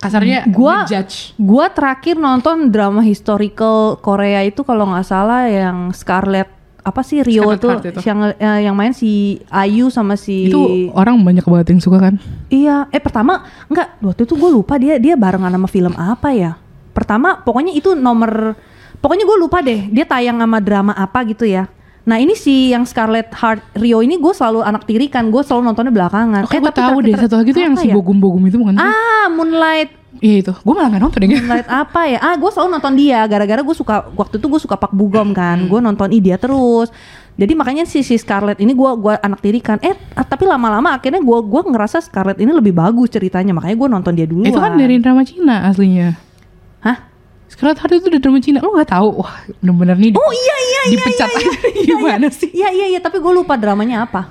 [0.00, 1.36] kasarnya Gua- judge.
[1.36, 7.44] Gua terakhir nonton drama historical Korea itu kalau nggak salah yang Scarlett apa sih Rio
[7.46, 8.00] Scarlet tuh itu.
[8.02, 9.10] yang eh, yang main si
[9.46, 12.14] Ayu sama si Itu orang banyak banget yang suka kan.
[12.48, 16.56] iya eh pertama enggak waktu itu gue lupa dia dia barengan sama film apa ya
[16.90, 18.56] pertama pokoknya itu nomor
[18.96, 21.68] pokoknya gue lupa deh dia tayang sama drama apa gitu ya
[22.00, 25.92] nah ini si yang Scarlett Heart Rio ini gue selalu anak tirikan gue selalu nontonnya
[25.92, 27.94] belakangan Oke, gue tapi tahu terakhir- deh satu lagi tuh yang apa si ya?
[27.94, 28.82] bogum-bogum itu bukan sih?
[28.82, 30.52] ah Moonlight Iya itu.
[30.66, 31.30] Gue malah gak nonton deh.
[31.30, 32.18] Moonlight apa ya?
[32.18, 33.22] Ah, gue selalu nonton dia.
[33.30, 35.70] Gara-gara gue suka waktu itu gue suka Pak Bugom kan.
[35.70, 36.90] Gue nonton dia terus.
[37.40, 39.80] Jadi makanya si si Scarlett ini gue gua anak tirikan.
[39.80, 43.56] Eh, ah, tapi lama-lama akhirnya gue gua ngerasa Scarlett ini lebih bagus ceritanya.
[43.56, 44.44] Makanya gue nonton dia dulu.
[44.44, 46.20] Itu kan dari drama Cina aslinya.
[46.84, 47.08] Hah?
[47.48, 48.58] Scarlett Heart itu dari drama Cina.
[48.60, 49.24] Lu gak tahu?
[49.24, 50.12] Wah, bener-bener nih.
[50.12, 50.92] Oh iya iya iya.
[51.00, 51.50] dipecat iya, aja.
[51.70, 52.38] iya, Gimana iya.
[52.38, 52.50] sih?
[52.52, 53.00] Iya iya iya.
[53.00, 54.28] Tapi gue lupa dramanya apa.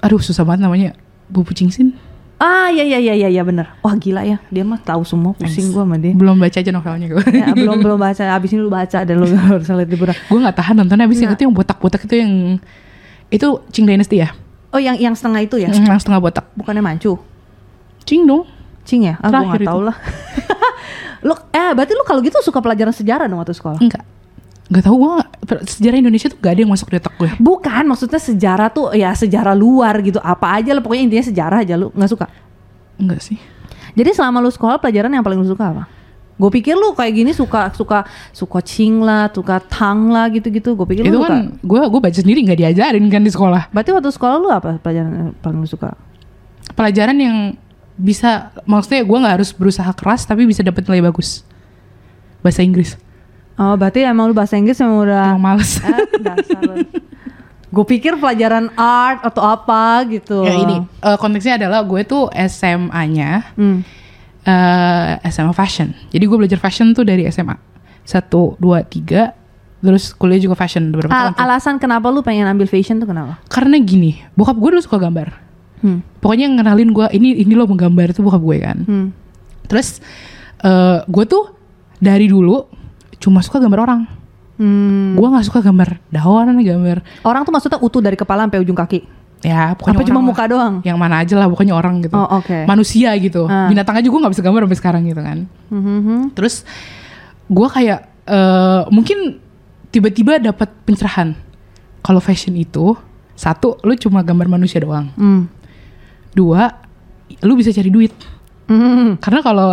[0.00, 0.90] Aduh, susah banget namanya.
[1.28, 2.05] Bu Pucingsin.
[2.36, 3.64] Ah iya iya iya iya iya bener.
[3.80, 4.36] Wah gila ya.
[4.52, 5.32] Dia mah tahu semua.
[5.32, 6.12] Pusing gue sama dia.
[6.12, 7.24] Belum baca aja novelnya gue.
[7.32, 8.22] ya, belum belum baca.
[8.36, 9.24] Abis ini lu baca dan lu
[9.56, 10.12] harus lihat liburan.
[10.12, 11.40] gue gak tahan nontonnya abis Nggak.
[11.40, 12.32] itu yang botak-botak itu yang
[13.32, 14.36] itu Qing Dynasty ya?
[14.68, 15.72] Oh yang yang setengah itu ya?
[15.72, 16.44] Yang setengah botak.
[16.52, 17.16] Bukannya mancu?
[18.04, 18.44] Qing dong.
[18.84, 19.16] Cing ya?
[19.24, 19.96] Ah, gue nggak tahu lah.
[21.26, 23.80] lu eh berarti lu kalau gitu suka pelajaran sejarah dong waktu sekolah?
[23.80, 24.04] Enggak.
[24.66, 25.14] Enggak tahu gue
[25.78, 27.30] sejarah Indonesia tuh gak ada yang masuk di otak gue.
[27.38, 30.18] Bukan, maksudnya sejarah tuh ya sejarah luar gitu.
[30.18, 32.26] Apa aja lah pokoknya intinya sejarah aja lu nggak suka.
[32.98, 33.38] Enggak sih.
[33.94, 35.84] Jadi selama lu sekolah pelajaran yang paling lu suka apa?
[36.36, 40.74] Gue pikir lu kayak gini suka suka suka cing lah, suka tang lah gitu-gitu.
[40.74, 43.70] Gue pikir itu lu kan gue gue baca sendiri nggak diajarin kan di sekolah.
[43.70, 45.94] Berarti waktu sekolah lu apa pelajaran yang paling lu suka?
[46.74, 47.36] Pelajaran yang
[47.96, 51.46] bisa maksudnya gue nggak harus berusaha keras tapi bisa dapat nilai bagus.
[52.42, 53.05] Bahasa Inggris.
[53.56, 55.80] Oh, berarti emang lu bahasa Inggris emang udah Emang males.
[55.80, 56.60] eh, dasar
[57.66, 60.40] Gue pikir pelajaran art atau apa gitu.
[60.40, 63.80] ya ini eh, konteksnya adalah gue tuh SMA-nya Hmm.
[64.42, 65.90] eh, SMA fashion.
[66.06, 67.56] Jadi gue belajar fashion tuh dari SMA.
[68.02, 69.34] Satu, dua, tiga.
[69.76, 71.32] Terus kuliah juga fashion beberapa Al- tahun.
[71.32, 71.42] tuh.
[71.42, 73.38] alasan kenapa lu pengen ambil fashion tuh kenapa?
[73.46, 75.28] Karena gini, bokap gue dulu suka gambar.
[75.78, 76.00] Hmm.
[76.18, 78.78] Pokoknya yang ngenalin gue, ini ini lo menggambar itu bokap gue kan.
[78.82, 79.08] Hmm.
[79.66, 80.00] Terus
[80.58, 81.52] eh gue tuh
[81.98, 82.64] dari dulu
[83.20, 84.00] cuma suka gambar orang.
[84.56, 85.12] Hmm.
[85.16, 89.04] Gue nggak suka gambar daun, gambar Orang tuh maksudnya utuh dari kepala sampai ujung kaki.
[89.44, 90.48] ya pokoknya Apa cuma orang muka lah.
[90.48, 90.74] doang?
[90.80, 92.16] Yang mana aja lah, pokoknya orang gitu.
[92.16, 92.64] Oh, oke.
[92.64, 93.44] Manusia gitu.
[93.46, 93.68] Ah.
[93.68, 95.38] Binatang aja gue nggak bisa gambar sampai sekarang gitu kan.
[95.68, 96.32] Mhm.
[96.32, 96.64] Terus
[97.46, 99.38] gue kayak eh, mungkin
[99.92, 101.36] tiba-tiba dapat pencerahan.
[102.00, 102.96] Kalau fashion itu
[103.36, 105.12] satu, lu cuma gambar manusia doang.
[105.20, 105.52] Hmm.
[106.32, 106.72] Dua,
[107.44, 108.14] lu bisa cari duit.
[108.66, 109.20] Hmm.
[109.20, 109.68] Karena kalau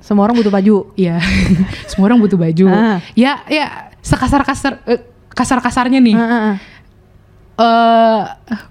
[0.00, 0.76] Semua orang butuh baju.
[0.94, 1.20] ya
[1.90, 2.66] semua orang butuh baju.
[2.66, 2.98] Ah.
[3.12, 3.66] Ya ya
[4.00, 6.14] sekasar-kasar eh, kasar-kasarnya nih.
[6.14, 6.56] Ah, ah, ah.
[7.58, 8.20] eh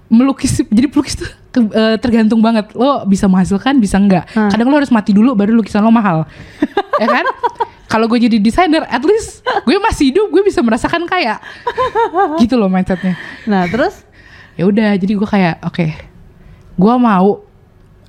[0.07, 4.49] melukis jadi pelukis tuh ke- eh, tergantung banget lo bisa menghasilkan bisa enggak Hmm.
[4.49, 6.25] kadang lo harus mati dulu baru lukisan lo mahal
[6.97, 7.25] ya kan
[7.85, 11.37] kalau gue jadi desainer at least gue masih hidup gue bisa merasakan kaya
[12.37, 13.13] gitu loh mindsetnya
[13.45, 14.05] Nah, terus
[14.53, 15.85] ya udah jadi gue kayak oke
[16.75, 17.45] gue mau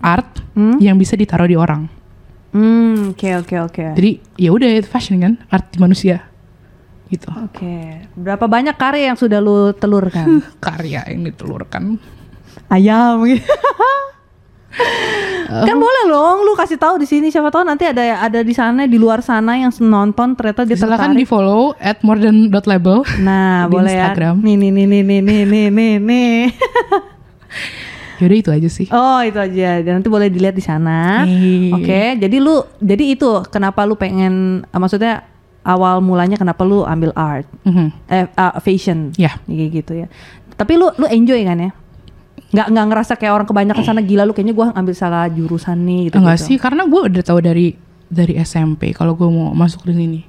[0.01, 0.77] art Hmm?
[0.79, 1.87] yang bisa ditaruh di orang
[2.51, 3.85] Hmm, oke oke oke.
[3.95, 6.27] jadi ya udah itu fashion kan art di manusia
[7.07, 8.07] gitu Oke.
[8.15, 10.39] Berapa banyak karya yang sudah lu telurkan?
[10.63, 11.99] karya yang ditelurkan
[12.67, 13.43] Ayam gitu.
[15.51, 18.87] kan boleh dong lu kasih tahu di sini siapa tahu nanti ada ada di sana
[18.87, 21.19] di luar sana yang nonton ternyata dia silakan tertarik.
[21.19, 24.35] di follow at modern.label Nah, di boleh Instagram.
[24.39, 24.45] ya.
[24.47, 26.39] Nih nih nih nih nih nih nih nih nih.
[28.21, 28.87] Yaudah itu aja sih.
[28.93, 29.81] Oh, itu aja.
[29.81, 31.25] Dan nanti boleh dilihat di sana.
[31.25, 31.73] Hey.
[31.73, 35.25] Oke, jadi lu jadi itu kenapa lu pengen eh, maksudnya
[35.65, 37.49] awal mulanya kenapa lu ambil art?
[37.65, 37.87] Mhm.
[38.07, 39.17] Eh ah, fashion.
[39.17, 39.41] Ya.
[39.49, 40.07] Kayak gitu ya.
[40.55, 41.71] Tapi lu lu enjoy kan ya?
[42.51, 46.11] Nggak nggak ngerasa kayak orang kebanyakan sana gila lu kayaknya gua ambil salah jurusan nih
[46.11, 46.19] gitu.
[46.19, 47.79] Enggak sih, karena gue udah tahu dari
[48.11, 50.21] dari SMP kalau gue mau masuk di sini.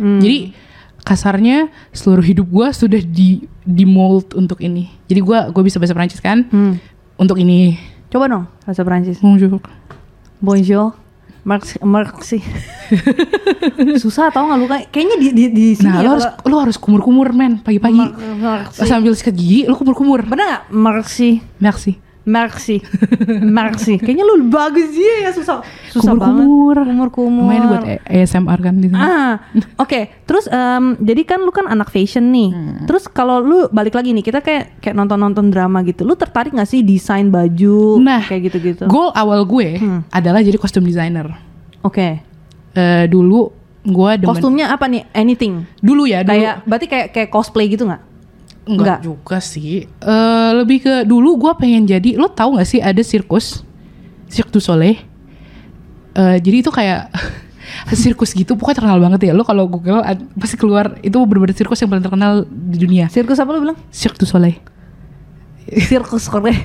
[0.00, 0.18] Hmm.
[0.24, 0.56] Jadi
[1.04, 4.88] kasarnya seluruh hidup gue sudah di di mold untuk ini.
[5.06, 6.80] Jadi gue gue bisa bahasa Prancis kan Hmm.
[7.16, 7.76] Untuk ini.
[8.12, 9.18] Coba dong bahasa Prancis.
[9.20, 9.60] Bonjour.
[10.40, 10.94] Bonjour.
[11.46, 12.38] Merci, merci.
[14.02, 16.56] Susah tau gak lu kayak kayaknya di di, di sini Nah, ya lo harus lo
[16.58, 18.02] harus kumur-kumur men pagi-pagi.
[18.74, 20.26] Sambil sikat gigi, lo kumur-kumur.
[20.26, 20.62] Bener gak?
[20.74, 22.05] Merci.
[22.26, 22.82] Merci.
[23.40, 23.96] Merci.
[23.96, 25.62] Kayaknya lu bagus ya ya susah.
[25.88, 26.74] Susah Kumur-kumur.
[26.74, 26.86] banget.
[26.88, 27.42] Kumur-kumur.
[27.46, 28.98] Lumayan buat A- ASMR kan di sini.
[28.98, 29.38] Ah,
[29.76, 30.00] oke.
[30.22, 32.50] Terus em, jadi kan lu kan anak fashion nih.
[32.50, 32.82] Hmm.
[32.84, 36.02] Terus kalau lu balik lagi nih, kita kayak kayak nonton-nonton drama gitu.
[36.02, 38.84] Lu tertarik gak sih desain baju Nah, kayak gitu-gitu?
[38.86, 40.02] Goal awal gue Hmm.
[40.08, 41.30] adalah jadi kostum designer.
[41.80, 42.20] Oke.
[42.72, 45.06] Eh, dulu gue demen Kostumnya apa nih?
[45.12, 45.62] Anything.
[45.78, 48.02] dulu ya dulu Kayak berarti kayak kayak cosplay gitu nggak?
[48.66, 48.98] Enggak, enggak.
[49.02, 53.62] juga sih Eh, lebih ke dulu gue pengen jadi lo tahu nggak sih ada sirkus
[54.26, 54.98] Cirque du Soleil
[56.16, 57.12] Eh, jadi itu kayak
[57.92, 60.00] sirkus gitu pokoknya terkenal banget ya lo kalau google
[60.40, 63.78] pasti keluar itu bener-bener sirkus yang paling terkenal di dunia Sirkus apa lu bilang?
[63.92, 64.56] Cirque du Soleil
[65.66, 66.54] Sirkus Korea.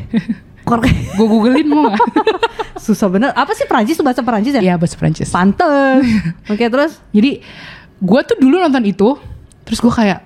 [0.61, 0.93] Korea.
[1.17, 1.99] gue googlein mau nggak
[2.77, 3.29] Susah bener.
[3.37, 4.61] Apa sih Prancis tuh bahasa Prancis ya?
[4.61, 6.01] ya bahasa Prancis Pantes.
[6.49, 7.41] Oke, terus Jadi
[8.01, 9.13] gue tuh dulu nonton itu,
[9.61, 10.25] terus gue kayak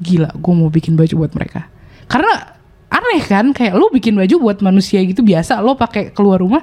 [0.00, 1.68] gila, gue mau bikin baju buat mereka.
[2.06, 2.56] Karena
[2.92, 6.60] aneh kan, kayak lo bikin baju buat manusia gitu biasa, lo pakai keluar rumah,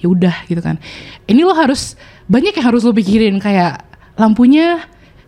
[0.00, 0.80] ya udah gitu kan.
[1.28, 1.94] Ini lo harus
[2.26, 3.84] banyak yang harus lo pikirin kayak
[4.16, 4.84] lampunya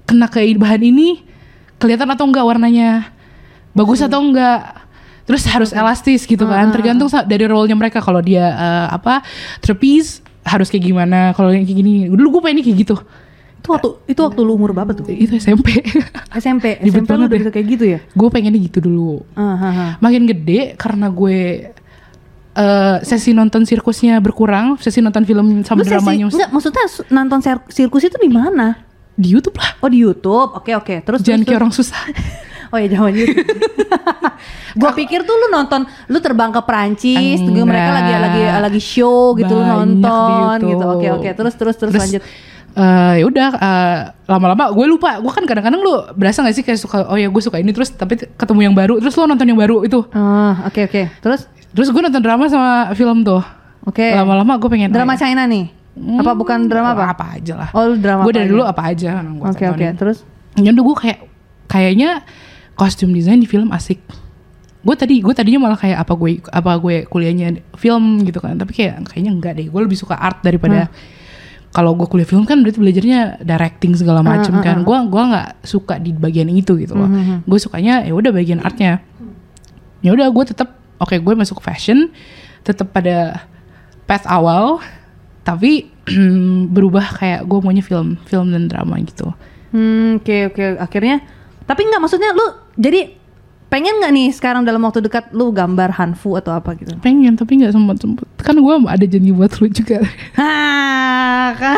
[0.09, 1.21] kena ke bahan ini
[1.77, 3.13] kelihatan atau enggak warnanya,
[3.77, 4.89] bagus atau enggak.
[5.29, 8.01] Terus harus elastis gitu kan, tergantung sa- dari role-nya mereka.
[8.01, 9.21] Kalau dia eh, apa
[9.61, 12.09] trapeze harus kayak gimana, kalau yang kayak gini.
[12.09, 12.97] Dulu gue pengen kayak gitu
[13.59, 15.05] itu waktu itu waktu lu umur berapa tuh?
[15.07, 15.83] itu SMP
[16.33, 16.79] SMP.
[16.85, 17.99] Ribet SMP lu udah bisa kayak gitu ya?
[18.01, 19.90] gue pengennya gitu dulu Ah, ah, ah.
[19.99, 21.68] makin gede karena gue
[22.55, 27.07] eh, sesi nonton sirkusnya berkurang sesi nonton film sama Lu sesi, dramanya enggak, maksudnya su-
[27.09, 28.87] nonton sir- sirkus itu di mana?
[29.14, 30.55] di YouTube lah Oh di YouTube.
[30.55, 31.03] Oke oke.
[31.03, 31.99] Terus jangan terus, kayak orang susah
[32.71, 33.42] Oh ya zaman YouTube.
[34.79, 39.35] gua pikir tuh lu nonton, lu terbang ke Prancis, tuh mereka lagi lagi lagi show
[39.35, 40.85] gitu lu Banyak di nonton gitu.
[40.87, 42.23] Oke oke, terus terus terus, lanjut.
[42.70, 46.76] Eh, ya udah eh, lama-lama gue lupa gue kan kadang-kadang lu berasa gak sih kayak
[46.76, 49.57] suka oh ya gue suka ini terus tapi ketemu yang baru terus lu nonton yang
[49.57, 51.02] baru itu Ah, oke oke.
[51.18, 53.40] Terus terus gue nonton drama sama film tuh
[53.83, 54.04] oke.
[54.12, 55.72] lama-lama gue pengen Drama China nih.
[55.98, 57.11] apa bukan drama apa?
[57.11, 58.52] apa aja lah Oh, drama gue dari aja?
[58.52, 59.11] dulu apa aja
[59.42, 59.94] Oke oke, tontonin.
[59.94, 60.18] terus
[60.54, 61.18] ya udah gue kayak
[61.66, 62.11] kayaknya
[62.72, 63.98] kostum desain di film asik
[64.78, 68.72] gue tadi gue tadinya malah kayak apa gue apa gue kuliahnya film gitu kan tapi
[68.72, 70.87] kayak kayaknya enggak deh gue lebih suka art daripada
[71.68, 74.81] kalau gue kuliah film kan berarti belajarnya directing segala macem ah, kan.
[74.83, 77.09] gue gua nggak suka di bagian itu gitu loh.
[77.09, 77.44] Mhm.
[77.44, 79.04] gue sukanya ya udah bagian artnya.
[80.00, 82.09] Ya udah gue tetap oke gue masuk fashion
[82.64, 83.44] tetap pada
[84.09, 84.81] path awal
[85.44, 85.92] tapi
[86.74, 89.33] berubah kayak gue maunya film film dan drama gitu.
[89.72, 90.81] Hmm, oke oke.
[90.81, 91.20] Akhirnya
[91.68, 92.46] tapi nggak maksudnya lu
[92.81, 93.17] jadi
[93.68, 96.96] pengen nggak nih sekarang dalam waktu dekat lu gambar hanfu atau apa gitu?
[96.98, 100.00] pengen tapi nggak sempet sempet kan gue ada janji buat lu juga
[100.33, 101.76] Hah, kan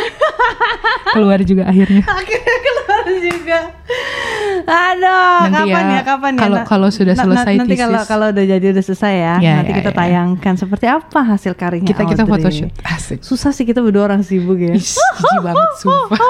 [1.14, 3.58] keluar juga akhirnya akhirnya keluar juga.
[4.60, 6.38] Aduh, Nanti kapan ya, ya, kapan ya?
[6.38, 8.08] kalau- Na- kalau sudah na- selesai nanti kalau thesis.
[8.08, 9.96] kalau udah jadi udah selesai ya, Ya, nanti ya, kita ya.
[9.96, 12.30] tayangkan seperti apa hasil karyanya kita kita Audrey.
[12.36, 14.76] photoshoot asik Susah sih kita berdua orang sibuk ya.
[14.76, 16.20] Jijik banget sumpah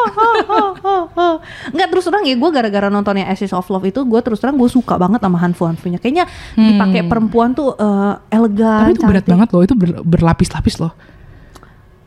[1.69, 4.69] Enggak terus terang ya gue gara-gara nontonnya Ashes of Love itu gue terus terang gue
[4.69, 8.87] suka banget sama hanfu hanfunya kayaknya dipakai perempuan tuh eh, elegan Hmm.
[8.87, 9.33] tapi itu berat cantik.
[9.33, 10.93] banget loh itu ber- berlapis-lapis loh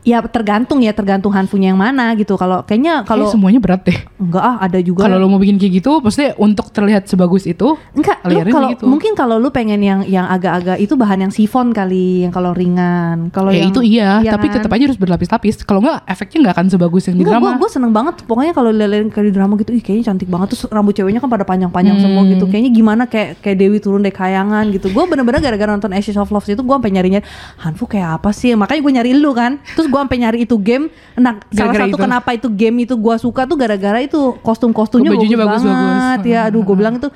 [0.04, 4.44] ya tergantung ya tergantung hanfunya yang mana gitu kalau kayaknya kalau semuanya berat deh enggak
[4.44, 8.20] ah ada juga kalau lo mau bikin kayak gitu maksudnya untuk terlihat sebagus itu Enggak,
[8.22, 8.84] lu kalau segitu.
[8.84, 13.30] mungkin kalau lu pengen yang yang agak-agak itu bahan yang sifon kali, yang kalau ringan.
[13.30, 14.60] Kalau ya yang itu iya, iya tapi kan?
[14.60, 17.58] tetap aja harus berlapis-lapis kalau nggak efeknya nggak akan sebagus yang di Enggak, drama gue
[17.58, 18.14] gue seneng banget.
[18.24, 20.46] Pokoknya kalau lihat kayak di drama gitu, ih kayaknya cantik banget.
[20.52, 22.30] Terus rambut ceweknya kan pada panjang-panjang semua Hmm.
[22.30, 22.44] gitu.
[22.46, 24.90] Kayaknya gimana kayak kayak Dewi turun dari kayangan gitu.
[24.90, 27.20] Gue bener-bener gara-gara nonton Ashes of Love itu gue sampai nyarinya
[27.58, 28.52] Hanfu kayak apa sih?
[28.52, 29.56] Makanya gue nyari lu kan.
[29.72, 30.90] Terus gue sampai nyari itu game.
[31.14, 32.02] Nah, salah Gara-gara satu itu.
[32.02, 35.70] kenapa itu game itu gue suka tuh gara-gara itu kostum-kostumnya Bajunya bagus, bagus-bagus.
[35.70, 36.40] banget ya.
[36.50, 37.06] Aduh, gue bilang itu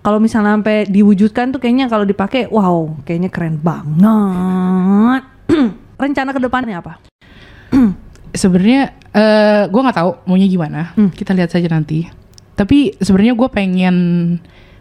[0.00, 5.22] kalau misalnya sampai diwujudkan tuh kayaknya kalau dipakai wow, kayaknya keren banget.
[6.00, 6.96] Rencana ke depannya apa?
[8.32, 8.80] sebenarnya
[9.12, 11.12] eh gue nggak tahu maunya gimana Hmm.
[11.12, 12.08] kita lihat saja nanti
[12.54, 13.96] tapi sebenarnya gue pengen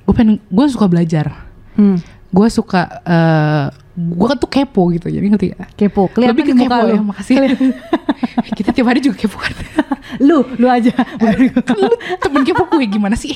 [0.01, 1.99] gue pengen gue suka belajar Hmm.
[2.27, 5.75] gue suka eh gue tuh kepo gitu jadi ngerti gak?
[5.75, 6.89] Kepo, kelihatan lebih ke kepo lu.
[6.89, 7.35] ya makasih
[8.57, 9.51] kita tiap hari juga kepo kan
[10.27, 10.95] lu, lu aja.
[11.61, 13.35] Kan lu temen kepo gue gimana sih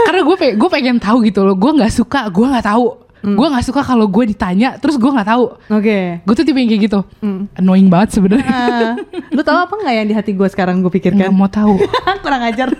[0.00, 2.88] karena gue pengen gue pengen tahu gitu loh gue nggak suka gue nggak tahu
[3.20, 3.36] Hmm.
[3.36, 6.24] gue nggak suka kalau gue ditanya terus gue nggak tahu Oke.
[6.24, 7.52] gue tuh tipe yang kayak gitu Hmm.
[7.52, 8.96] annoying banget sebenarnya Ah,
[9.28, 11.28] lu tahu apa nggak yang di hati gue sekarang gue nggak pikirkan?
[11.28, 11.76] mau tahu
[12.24, 12.72] Kurang ajar.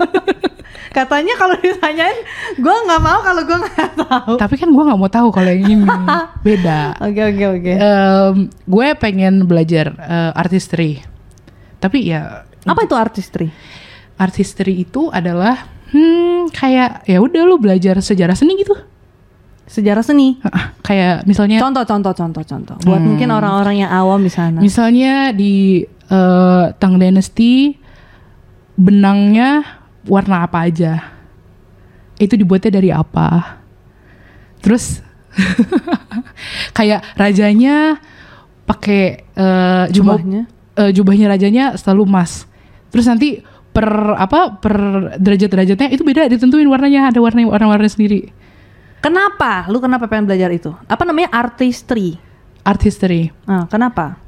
[0.91, 2.19] Katanya kalau ditanyain,
[2.53, 4.35] gue nggak mau kalau gue nggak tahu.
[4.37, 5.87] tapi kan gue nggak mau tahu kalau yang ini
[6.47, 7.73] beda Oke oke oke.
[8.65, 10.99] Gue pengen belajar eh, artistry
[11.79, 13.49] tapi ya Apa itu artistry?
[14.17, 18.75] artistry itu adalah hmm kayak ya udah lu belajar sejarah seni gitu
[19.65, 20.35] Sejarah seni.
[20.83, 22.75] Kayak misalnya Contoh contoh contoh contoh.
[22.83, 23.07] Buat Hmm.
[23.07, 24.59] mungkin orang-orang yang awam di sana.
[24.59, 27.79] misalnya di eh, Tang Dynasty
[28.75, 31.01] benangnya warna apa aja
[32.17, 33.61] itu dibuatnya dari apa
[34.61, 35.01] terus
[36.77, 37.97] kayak rajanya
[38.65, 39.25] pakai
[39.91, 40.43] jubah Jubahnya.
[40.77, 42.45] eh, jubahnya rajanya selalu emas
[42.91, 44.75] terus nanti per apa per
[45.17, 48.31] derajat-derajatnya itu beda ditentuin warnanya ada warna warna-warna sendiri
[49.01, 49.65] Kenapa?
[49.73, 50.77] Lu kenapa pengen belajar itu?
[50.85, 52.21] Apa namanya artistry?
[52.61, 54.21] art history Ah, kenapa?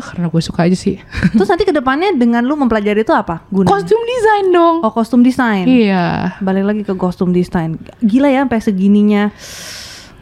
[0.00, 0.96] Eh karena gue suka aja sih
[1.36, 3.44] Terus nanti ke depannya dengan lu mempelajari itu apa?
[3.46, 3.68] Gunanya?
[3.70, 5.62] kostum desain dong Oh kostum desain.
[5.62, 7.76] iya Balik lagi ke kostum desain.
[8.00, 9.28] Gila ya sampai segininya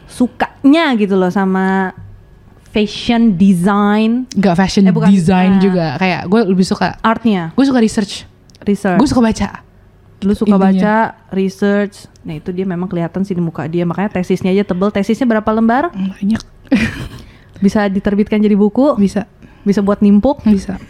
[0.07, 1.95] sukanya gitu loh sama
[2.69, 5.09] fashion design Gak fashion Eh, bukan.
[5.09, 5.61] design Ah.
[5.61, 8.27] juga kayak gue lebih suka artnya gue suka research
[8.61, 8.99] research.
[8.99, 9.49] gue suka baca
[10.19, 10.67] Lu suka intinya.
[10.75, 10.95] baca
[11.31, 12.11] research.
[12.21, 13.87] Nah itu dia memang kelihatan sih di muka dia.
[13.87, 14.91] Makanya tesisnya aja tebel.
[14.91, 15.95] Tesisnya berapa lembar?
[15.95, 16.43] banyak
[17.59, 18.99] Bisa diterbitkan jadi buku.
[18.99, 19.31] bisa
[19.69, 20.41] Bisa buat nimpuk.
[20.43, 20.81] bisa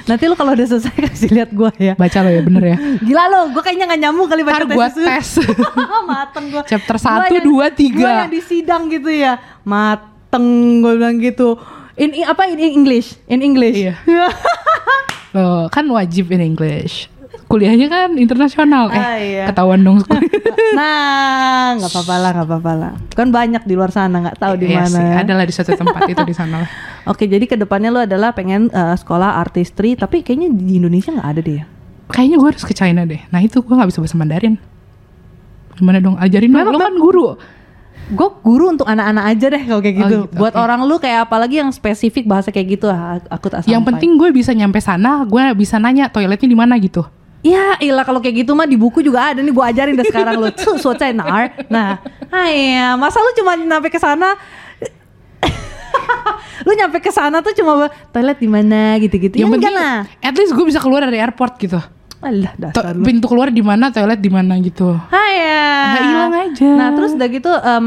[0.00, 1.94] Nanti lu kalau udah selesai kasih lihat gua ya.
[1.94, 4.86] baca lo ya bener ya Gila lo, gue kayaknya gak nyambung kali baca ntar gue
[4.98, 5.28] tes
[6.10, 8.00] Mateng gue Chapter satu, dua, tiga.
[8.00, 10.44] Gue yang di sidang gitu ya Mateng
[10.80, 11.54] gue bilang gitu
[11.94, 13.20] In, in- apa in English?
[13.24, 13.94] In English Iya.
[15.30, 17.06] lo kan wajib in English
[17.50, 19.44] kuliahnya kan internasional eh Ah, iya.
[19.50, 19.98] ketahuan dong
[20.70, 24.70] Nah gak apa-apa lah gak apa-apa lah Kan banyak di luar sana gak tahu di
[24.70, 26.70] Iya mana sih, adalah di suatu tempat itu di sana lah.
[27.10, 31.28] Oke jadi ke depannya lu adalah pengen eh, sekolah artistry Tapi kayaknya di Indonesia gak
[31.28, 31.66] ada deh ya
[32.06, 33.22] kayaknya gue harus ke China deh.
[33.28, 34.58] Nah itu gue nggak bisa bahasa Mandarin.
[35.72, 36.18] Gimana dong?
[36.18, 36.66] Ajarin dong.
[36.68, 37.38] Lo kan guru.
[38.10, 40.18] Gue guru untuk anak-anak aja deh kalau kayak Oh, gitu.
[40.26, 40.60] gitu, Buat oke.
[40.60, 43.88] orang lu kayak apalagi yang spesifik bahasa kayak gitu aku tak Yang sampai.
[43.94, 47.06] penting gue bisa nyampe sana, gue bisa nanya toiletnya di mana gitu.
[47.40, 50.36] Ya ilah kalau kayak gitu mah di buku juga ada nih gue ajarin deh sekarang
[50.36, 50.52] lu.
[50.52, 51.56] Tuh so nar.
[51.72, 51.96] Nah,
[52.52, 54.36] ya masa lu cuma nyampe ke sana
[56.68, 59.40] lu nyampe ke sana tuh cuma toilet di mana gitu-gitu.
[59.40, 59.98] Ya Yang enggak penting, lah.
[60.20, 61.80] at least gue bisa keluar dari airport gitu.
[62.20, 63.00] Alah dasar lu.
[63.00, 64.92] pintu keluar di mana, toilet di mana gitu.
[65.08, 65.40] Hai
[65.80, 66.68] Nggak hilang aja.
[66.76, 67.86] Nah terus udah gitu em,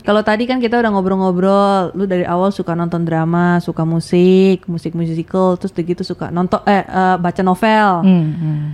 [0.00, 4.96] Kalau tadi kan kita udah ngobrol-ngobrol Lu dari awal suka nonton drama Suka musik Musik
[4.96, 8.64] musical Terus udah gitu suka nonton Eh eh, baca novel Hmm, hmm.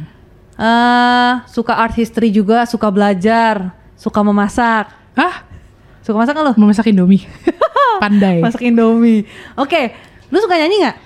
[0.54, 5.44] Eh Suka art history juga Suka belajar Suka memasak Ah,
[6.00, 6.54] Suka masak nggak lu?
[6.58, 7.22] memasak Indomie.
[8.02, 8.40] Pandai.
[8.40, 9.92] Masak Indomie Oke
[10.28, 10.96] Lu suka nyanyi nggak?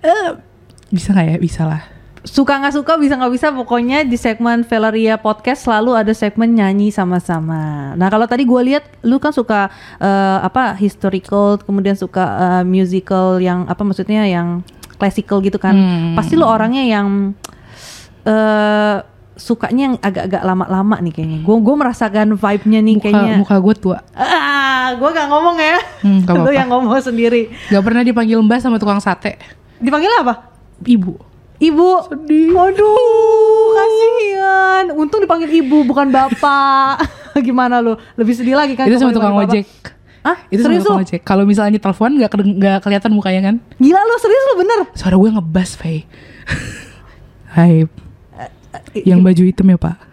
[0.00, 0.28] Eh,
[0.90, 1.36] bisa nggak ya?
[1.36, 1.80] Bisa lah.
[2.20, 6.92] Suka nggak suka bisa nggak bisa pokoknya di segmen Valeria podcast selalu ada segmen nyanyi
[6.92, 7.96] sama-sama.
[7.96, 12.24] Nah kalau tadi gue lihat lu kan suka eh, apa historical kemudian suka
[12.60, 14.60] eh, musical yang apa maksudnya yang
[15.00, 15.72] classical gitu kan.
[15.72, 16.12] Hmm.
[16.12, 17.32] Pasti lu orangnya yang
[18.24, 18.96] eh
[19.40, 21.38] sukanya yang agak-agak lama-lama nih kayaknya.
[21.40, 23.34] Gue gue merasakan vibe-nya nih Muka, kayaknya.
[23.40, 23.98] muka gue tua.
[24.12, 25.78] Ah, gue gak ngomong ya.
[26.04, 27.48] Hmm, gak lu yang ngomong sendiri.
[27.72, 29.40] Gak pernah dipanggil mbak sama tukang sate.
[29.80, 30.44] Dipanggil apa?
[30.84, 31.12] Ibu.
[31.56, 31.88] Ibu.
[32.08, 32.52] Sedih.
[32.52, 34.84] Waduh, kasihan.
[34.92, 37.00] Untung dipanggil ibu bukan bapak.
[37.46, 37.96] Gimana lu?
[38.20, 38.84] Lebih sedih lagi kan?
[38.84, 39.64] itu sama tukang ojek.
[40.20, 40.36] Hah?
[40.52, 41.20] Itu serius sama tukang ojek.
[41.24, 43.54] Kalau misalnya telepon keden- nggak kelihatan mukanya kan?
[43.80, 44.78] Gila lu, serius lu bener?
[44.92, 46.04] Suara gue ngebas, Faye.
[47.56, 47.88] Hai.
[48.94, 49.96] Yang baju hitam ya pak?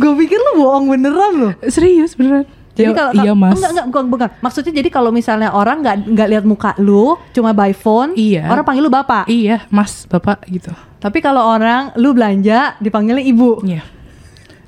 [0.00, 1.50] Gue pikir lu bohong beneran lu.
[1.66, 2.46] Serius beneran?
[2.72, 3.58] Jadi Ya, kalau iya mas.
[3.58, 4.28] Enggak, enggak, bukan, bukan.
[4.38, 8.46] Maksudnya jadi kalau misalnya orang nggak nggak lihat muka lu, cuma by phone, Iya.
[8.46, 9.26] orang panggil lu bapak.
[9.26, 10.70] Iya mas, bapak gitu.
[10.98, 13.58] Tapi kalau orang lu belanja dipanggilnya ibu.
[13.66, 13.82] Iya.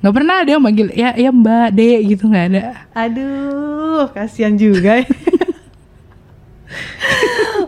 [0.03, 2.61] Nggak pernah ada yang manggil ya ya mbak de gitu nggak ada.
[2.99, 5.07] Aduh, kasihan juga.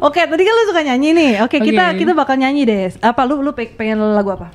[0.03, 1.33] Oke, tadi kan lu suka nyanyi nih.
[1.41, 2.03] Oke, kita Oke.
[2.03, 2.91] kita bakal nyanyi deh.
[2.99, 4.51] Apa lu lu pe- pengen lagu apa?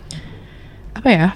[0.91, 1.27] Apa ya?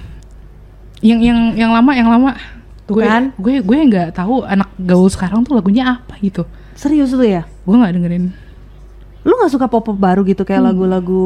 [0.99, 2.35] Yang yang yang lama yang lama.
[2.83, 3.31] Tuh Gue kan?
[3.39, 6.43] gue gue nggak tahu anak gaul sekarang tuh lagunya apa gitu.
[6.75, 7.47] Serius lu ya?
[7.63, 8.35] Gue nggak dengerin.
[9.23, 10.49] Lu nggak suka pop-pop baru gitu Hmm.
[10.49, 11.23] kayak lagu-lagu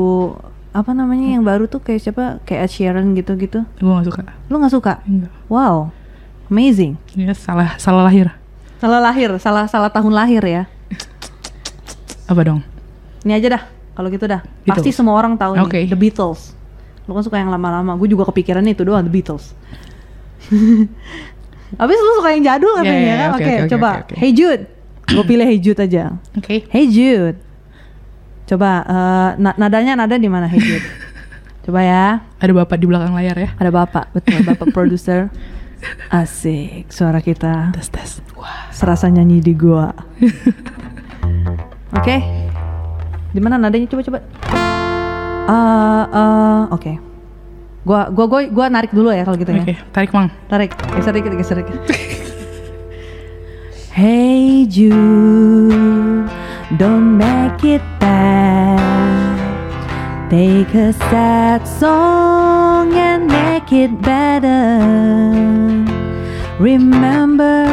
[0.70, 2.38] apa namanya yang baru tuh kayak siapa?
[2.46, 3.66] Kayak Ed Sheeran gitu-gitu.
[3.82, 4.22] Gue nggak suka.
[4.46, 4.94] Lu nggak suka?
[5.10, 5.32] Enggak.
[5.50, 5.90] Wow.
[6.48, 7.02] Amazing.
[7.18, 8.30] Ya salah salah lahir.
[8.78, 10.64] Salah lahir, salah salah tahun lahir ya.
[12.30, 12.62] Apa dong?
[13.26, 13.64] Ini aja dah.
[13.96, 14.42] Kalau gitu dah.
[14.62, 14.70] Beatles.
[14.70, 15.82] Pasti semua orang tahu Oke.
[15.82, 16.54] nih, The Beatles.
[17.06, 17.96] Lu kan suka yang lama-lama.
[17.96, 19.52] Gue juga kepikiran itu doang The Beatles.
[21.76, 23.30] Habis lu suka yang jadul Ya, katanya ya, kan?
[23.30, 23.90] oke, Oke, oke, coba.
[23.90, 24.14] oke, oke.
[24.16, 24.64] Hey Jude.
[25.06, 26.04] Gue pilih Hey Jude aja.
[26.34, 26.56] Oke.
[26.68, 27.38] Hey Jude.
[28.46, 30.86] Coba eh, na- nadanya nada di mana Hey Jude?
[31.66, 32.22] Coba ya.
[32.38, 33.50] Ada bapak di belakang layar ya.
[33.58, 35.34] Ada Bapak, betul, Bapak produser.
[36.14, 37.74] Asik suara kita.
[37.74, 38.10] Tes tes.
[38.38, 38.70] Wah.
[38.70, 39.90] Serasa nyanyi di gua.
[41.90, 42.16] Oke.
[42.22, 42.65] Di
[43.42, 44.20] mana nadanya coba coba.
[45.46, 46.94] Eh eh, oke.
[47.86, 49.62] Gua gua gua gua narik dulu ya kalau gitu ya.
[49.62, 50.34] Oke, tarik mang.
[50.50, 51.78] Tarik, geser dikit, geser dikit.
[54.00, 56.26] hey Jude,
[56.82, 59.38] don't make it bad.
[60.34, 64.82] Take a sad song and make it better.
[66.58, 67.70] Remember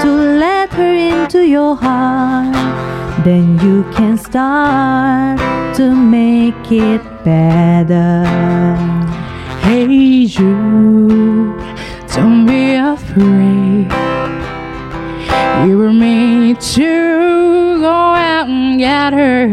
[0.00, 0.08] to
[0.40, 2.56] let her into your heart.
[3.24, 5.38] Then you can start
[5.76, 8.24] to make it better.
[9.62, 11.56] Hey Jude,
[12.12, 13.86] don't be afraid.
[15.64, 19.48] You were made to go out and get her.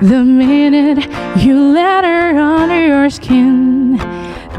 [0.00, 3.98] The minute you let her under your skin,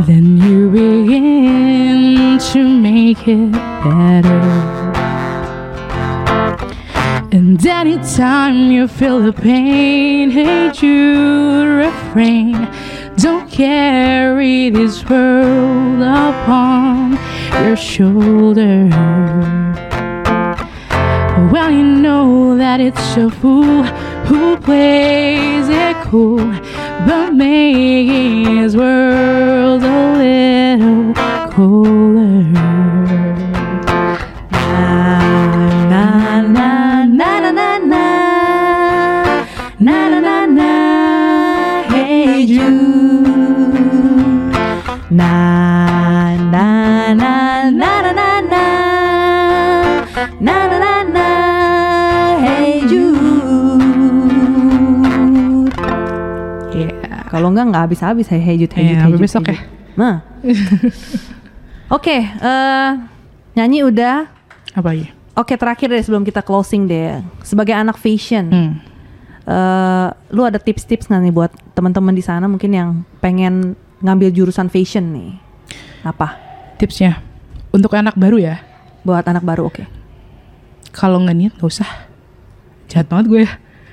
[0.02, 4.81] then you begin to make it better.
[7.34, 12.68] And anytime you feel the pain, hate you refrain.
[13.16, 17.18] Don't carry this world upon
[17.64, 18.90] your shoulder.
[21.54, 23.84] Well, you know that it's a fool
[24.28, 26.46] who plays it cool,
[27.08, 31.14] but making his world a little
[31.50, 33.01] colder.
[45.12, 45.36] Na
[46.40, 46.68] na
[47.12, 47.34] na
[47.68, 48.64] na na na na
[50.40, 51.28] Na na na na
[52.40, 53.12] Hey Jude
[57.28, 59.20] Kalau enggak nggak habis-habis hey hejut Iya, hejut sampai hejut.
[59.20, 59.52] besok ya.
[59.52, 59.68] hejut.
[59.92, 60.16] Nah.
[61.96, 62.90] Oke, eh,
[63.54, 64.32] nyanyi udah.
[64.72, 65.12] Apa lagi?
[65.34, 67.20] Oke, terakhir deh sebelum kita closing deh.
[67.42, 68.72] Sebagai anak fashion, Hmm.
[69.44, 72.90] eh, lu ada tips-tips nggak nih buat teman-teman di sana mungkin yang
[73.20, 75.32] pengen ngambil jurusan fashion nih?
[76.02, 76.38] Apa?
[76.76, 77.22] Tipsnya
[77.70, 78.60] untuk anak baru ya.
[79.02, 79.86] Buat anak baru, oke.
[80.92, 81.90] Kalau nggak niat nggak usah.
[82.86, 83.44] Jahat banget gue.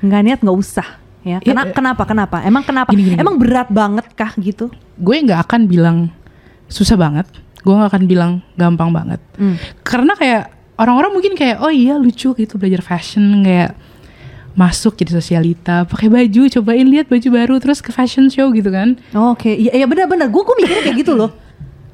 [0.02, 0.88] Nggak niat nggak usah.
[1.22, 1.74] Ya, Iya, Kena- eh.
[1.74, 2.02] kenapa?
[2.04, 2.36] Kenapa?
[2.40, 2.88] Emang kenapa?
[2.90, 4.72] Gini, gini, Emang berat banget kah gitu?
[4.96, 5.98] Gue nggak akan bilang
[6.66, 7.28] susah banget.
[7.60, 9.20] Gue nggak akan bilang gampang banget.
[9.36, 9.56] Hmm.
[9.82, 10.48] Karena kayak
[10.78, 13.74] orang-orang mungkin kayak oh iya lucu gitu belajar fashion kayak
[14.58, 18.98] masuk jadi sosialita pakai baju cobain lihat baju baru terus ke fashion show gitu kan
[19.12, 20.26] Oh, Oke, iya iya benar-benar.
[20.26, 21.30] Gue gue mikirnya kayak gitu loh.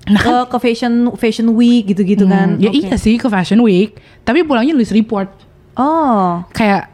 [0.05, 2.57] ke, ke fashion fashion week gitu-gitu kan.
[2.57, 2.81] Hmm, ya Oke.
[2.83, 5.29] iya sih ke fashion week tapi pulangnya nulis report
[5.75, 6.89] Oh, kayak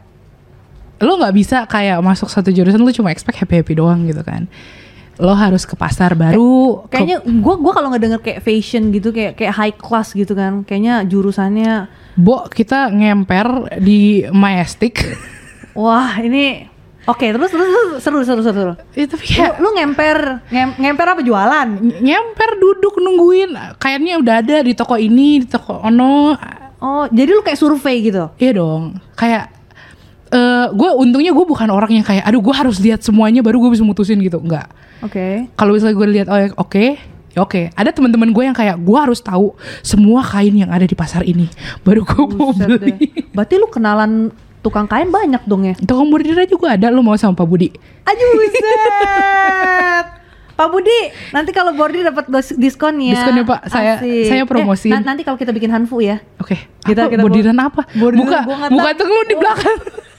[0.99, 4.45] lo nggak bisa kayak masuk satu jurusan lo cuma expect happy happy doang gitu kan
[5.17, 9.33] lo harus ke pasar baru ke- kayaknya gue gua kalau ngedenger kayak fashion gitu kayak
[9.35, 10.61] kayak high class gitu kan.
[10.63, 11.73] Kayaknya jurusannya
[12.17, 13.47] bo kita ngemper
[13.79, 14.97] di Majestic
[15.81, 16.69] wah ini
[17.03, 18.53] oke terus terus, terus seru seru seru.
[18.53, 18.73] seru.
[18.93, 21.69] ya, tapi Lu, kayak lu ngemper ngem- ngemper apa jualan?
[21.99, 26.37] ngemper duduk nungguin kayaknya udah ada di toko ini di toko ono
[26.81, 28.33] Oh, jadi lu kayak survei gitu.
[28.41, 29.53] Iya dong, kayak
[30.31, 33.77] eh gue untungnya gue bukan orang yang kayak, aduh gue harus lihat semuanya baru gue
[33.77, 34.65] bisa mutusin gitu, enggak.
[35.05, 35.45] Oke.
[35.61, 36.85] Kalau misalnya gue lihat, oh ya, oke,
[37.31, 37.69] ya oke.
[37.77, 39.53] Ada teman-teman gue yang kayak, gue harus tahu
[39.85, 41.53] semua kain yang ada di pasar ini,
[41.85, 42.81] baru gue mau Buset deh.
[42.81, 43.29] beli.
[43.29, 45.75] Berarti lu kenalan tukang kain banyak dong ya?
[45.79, 47.69] Toko bordirnya juga ada, lo mau sama Pak Budi?
[48.05, 48.63] Aduh buset.
[50.53, 50.99] Pak Budi,
[51.33, 53.17] nanti kalau bordir dapat diskon ya.
[53.17, 53.61] Diskon ya, Pak.
[53.67, 54.29] Saya- Asik.
[54.29, 54.93] saya promosiin.
[54.93, 56.21] Eh, na- nanti kalau kita bikin hanfu ya.
[56.37, 57.89] Oke, Kita- apa, kita bordiran apa?
[57.91, 58.99] bordiran buka, buka tahu.
[59.01, 59.79] tuh lu di belakang.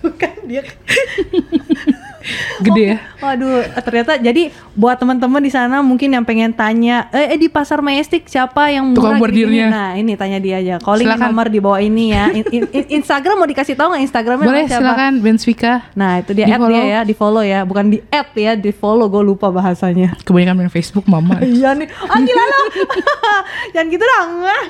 [0.00, 0.64] Tuh kan dia.
[2.60, 2.96] Gede ya.
[3.18, 7.80] Waduh, ternyata jadi buat teman-teman di sana mungkin yang pengen tanya, eh, eh, di pasar
[7.80, 9.48] Majestic siapa yang murah Tukang.
[9.66, 10.76] Nah, ini tanya dia aja.
[10.78, 11.26] Calling Silakan.
[11.26, 12.28] nomor di bawah ini ya.
[12.30, 14.84] In- in- in- Instagram mau dikasih tahu nggak Instagramnya Boleh siapa?
[14.84, 15.72] silakan Bensvika.
[15.94, 16.76] Nah, itu dia Di add follow.
[16.76, 19.06] dia ya, di follow ya, bukan di add ya, di follow.
[19.08, 20.20] Gue lupa bahasanya.
[20.20, 21.40] Kebanyakan main Facebook mama.
[21.50, 22.60] Iya nih, ah gila lo
[23.74, 24.64] Jangan gitu dong ah.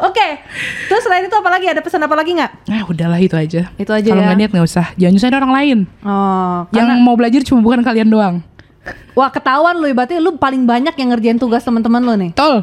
[0.00, 0.28] Oke,
[0.88, 1.66] terus selain itu apa lagi?
[1.66, 2.52] Ada pesan apa lagi nggak?
[2.66, 3.68] Nah udahlah itu aja.
[3.74, 4.26] Itu aja Kalau ya.
[4.26, 4.86] nggak niat nggak usah.
[4.94, 5.78] Jangan nyusahin orang lain.
[6.00, 8.36] Oh, Yang karena, mau belajar cuma bukan kalian doang.
[9.12, 12.30] wah ketahuan lu, berarti lu paling banyak yang ngerjain tugas teman-teman lu nih.
[12.32, 12.62] Tol.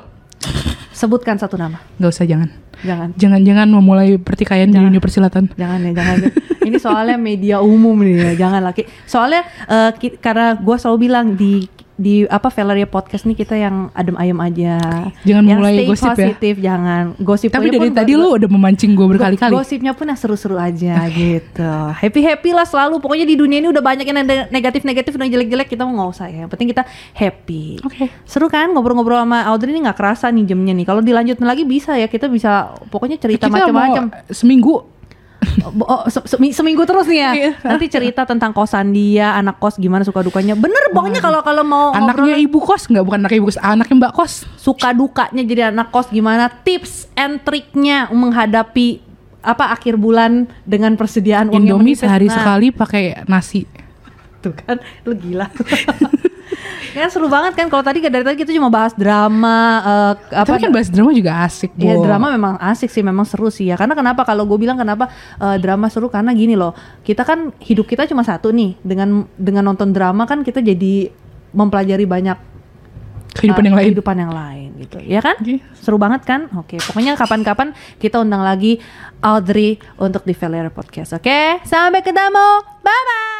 [0.92, 1.78] Sebutkan satu nama.
[2.00, 2.50] Nggak usah jangan.
[2.78, 3.10] Jangan.
[3.14, 5.50] Jangan-jangan memulai pertikaian di dunia persilatan.
[5.54, 6.16] Jangan ya, jangan.
[6.22, 6.30] ya.
[6.64, 8.86] Ini soalnya media umum nih ya, jangan lagi.
[9.06, 9.46] Soalnya
[9.94, 11.66] ki- karena gua selalu bilang di
[11.98, 14.78] di apa Valeria podcast nih kita yang adem ayem aja.
[15.26, 16.14] Jangan yang mulai stay gosip ya.
[16.14, 17.04] positif, jangan.
[17.18, 19.52] Gosip Tapi dari tadi lu udah memancing gue berkali-kali.
[19.52, 21.74] Gosipnya pun yang seru-seru aja gitu.
[21.98, 23.02] Happy happy lah selalu.
[23.02, 24.24] Pokoknya di dunia ini udah banyak yang
[24.54, 26.46] negatif negatif dan jelek-jelek kita mau nggak usah ya.
[26.46, 26.84] Yang penting kita
[27.18, 27.82] happy.
[27.82, 28.14] Oke.
[28.30, 30.86] Seru kan ngobrol-ngobrol sama Audrey ini nggak kerasa nih jamnya nih.
[30.86, 34.14] Kalau dilanjutin lagi bisa ya kita bisa pokoknya cerita macam-macam.
[34.30, 34.97] seminggu.
[35.60, 37.32] Oh, se- semi- seminggu terus nih ya.
[37.34, 37.52] Iya.
[37.64, 40.54] Nanti cerita tentang kosan dia, anak kos gimana suka dukanya.
[40.54, 43.96] Bener pokoknya kalau kalau mau Anaknya ngobrol ibu kos nggak bukan anak ibu kos, anaknya
[43.98, 44.34] mbak kos.
[44.56, 49.02] suka dukanya jadi anak kos gimana, tips and triknya menghadapi
[49.40, 53.64] apa akhir bulan dengan persediaan uang yang Indomie sehari Nah, sekali pakai nasi.
[54.38, 55.48] Tuh kan, lu gila.
[56.94, 60.68] kan seru banget kan kalau tadi dari tadi kita cuma bahas drama eh, apa Tapi
[60.68, 61.74] kan bahas drama juga asik.
[61.78, 62.06] Iya Bo.
[62.06, 63.76] drama memang asik sih, memang seru sih ya.
[63.76, 65.10] Karena kenapa kalau gue bilang kenapa
[65.42, 68.78] eh, drama seru karena gini loh, kita kan hidup kita cuma satu nih.
[68.82, 71.10] Dengan dengan nonton drama kan kita jadi
[71.56, 72.38] mempelajari banyak
[73.38, 73.86] kehidupan eh, yang lain.
[73.86, 75.38] kehidupan yang lain gitu, ya kan?
[75.38, 75.62] Oke.
[75.78, 76.50] Seru banget kan?
[76.58, 78.82] Oke, pokoknya kapan-kapan kita undang lagi
[79.22, 81.18] Audrey untuk di Valeria Podcast.
[81.18, 82.48] Oke, sampai ketemu,
[82.82, 83.37] bye bye.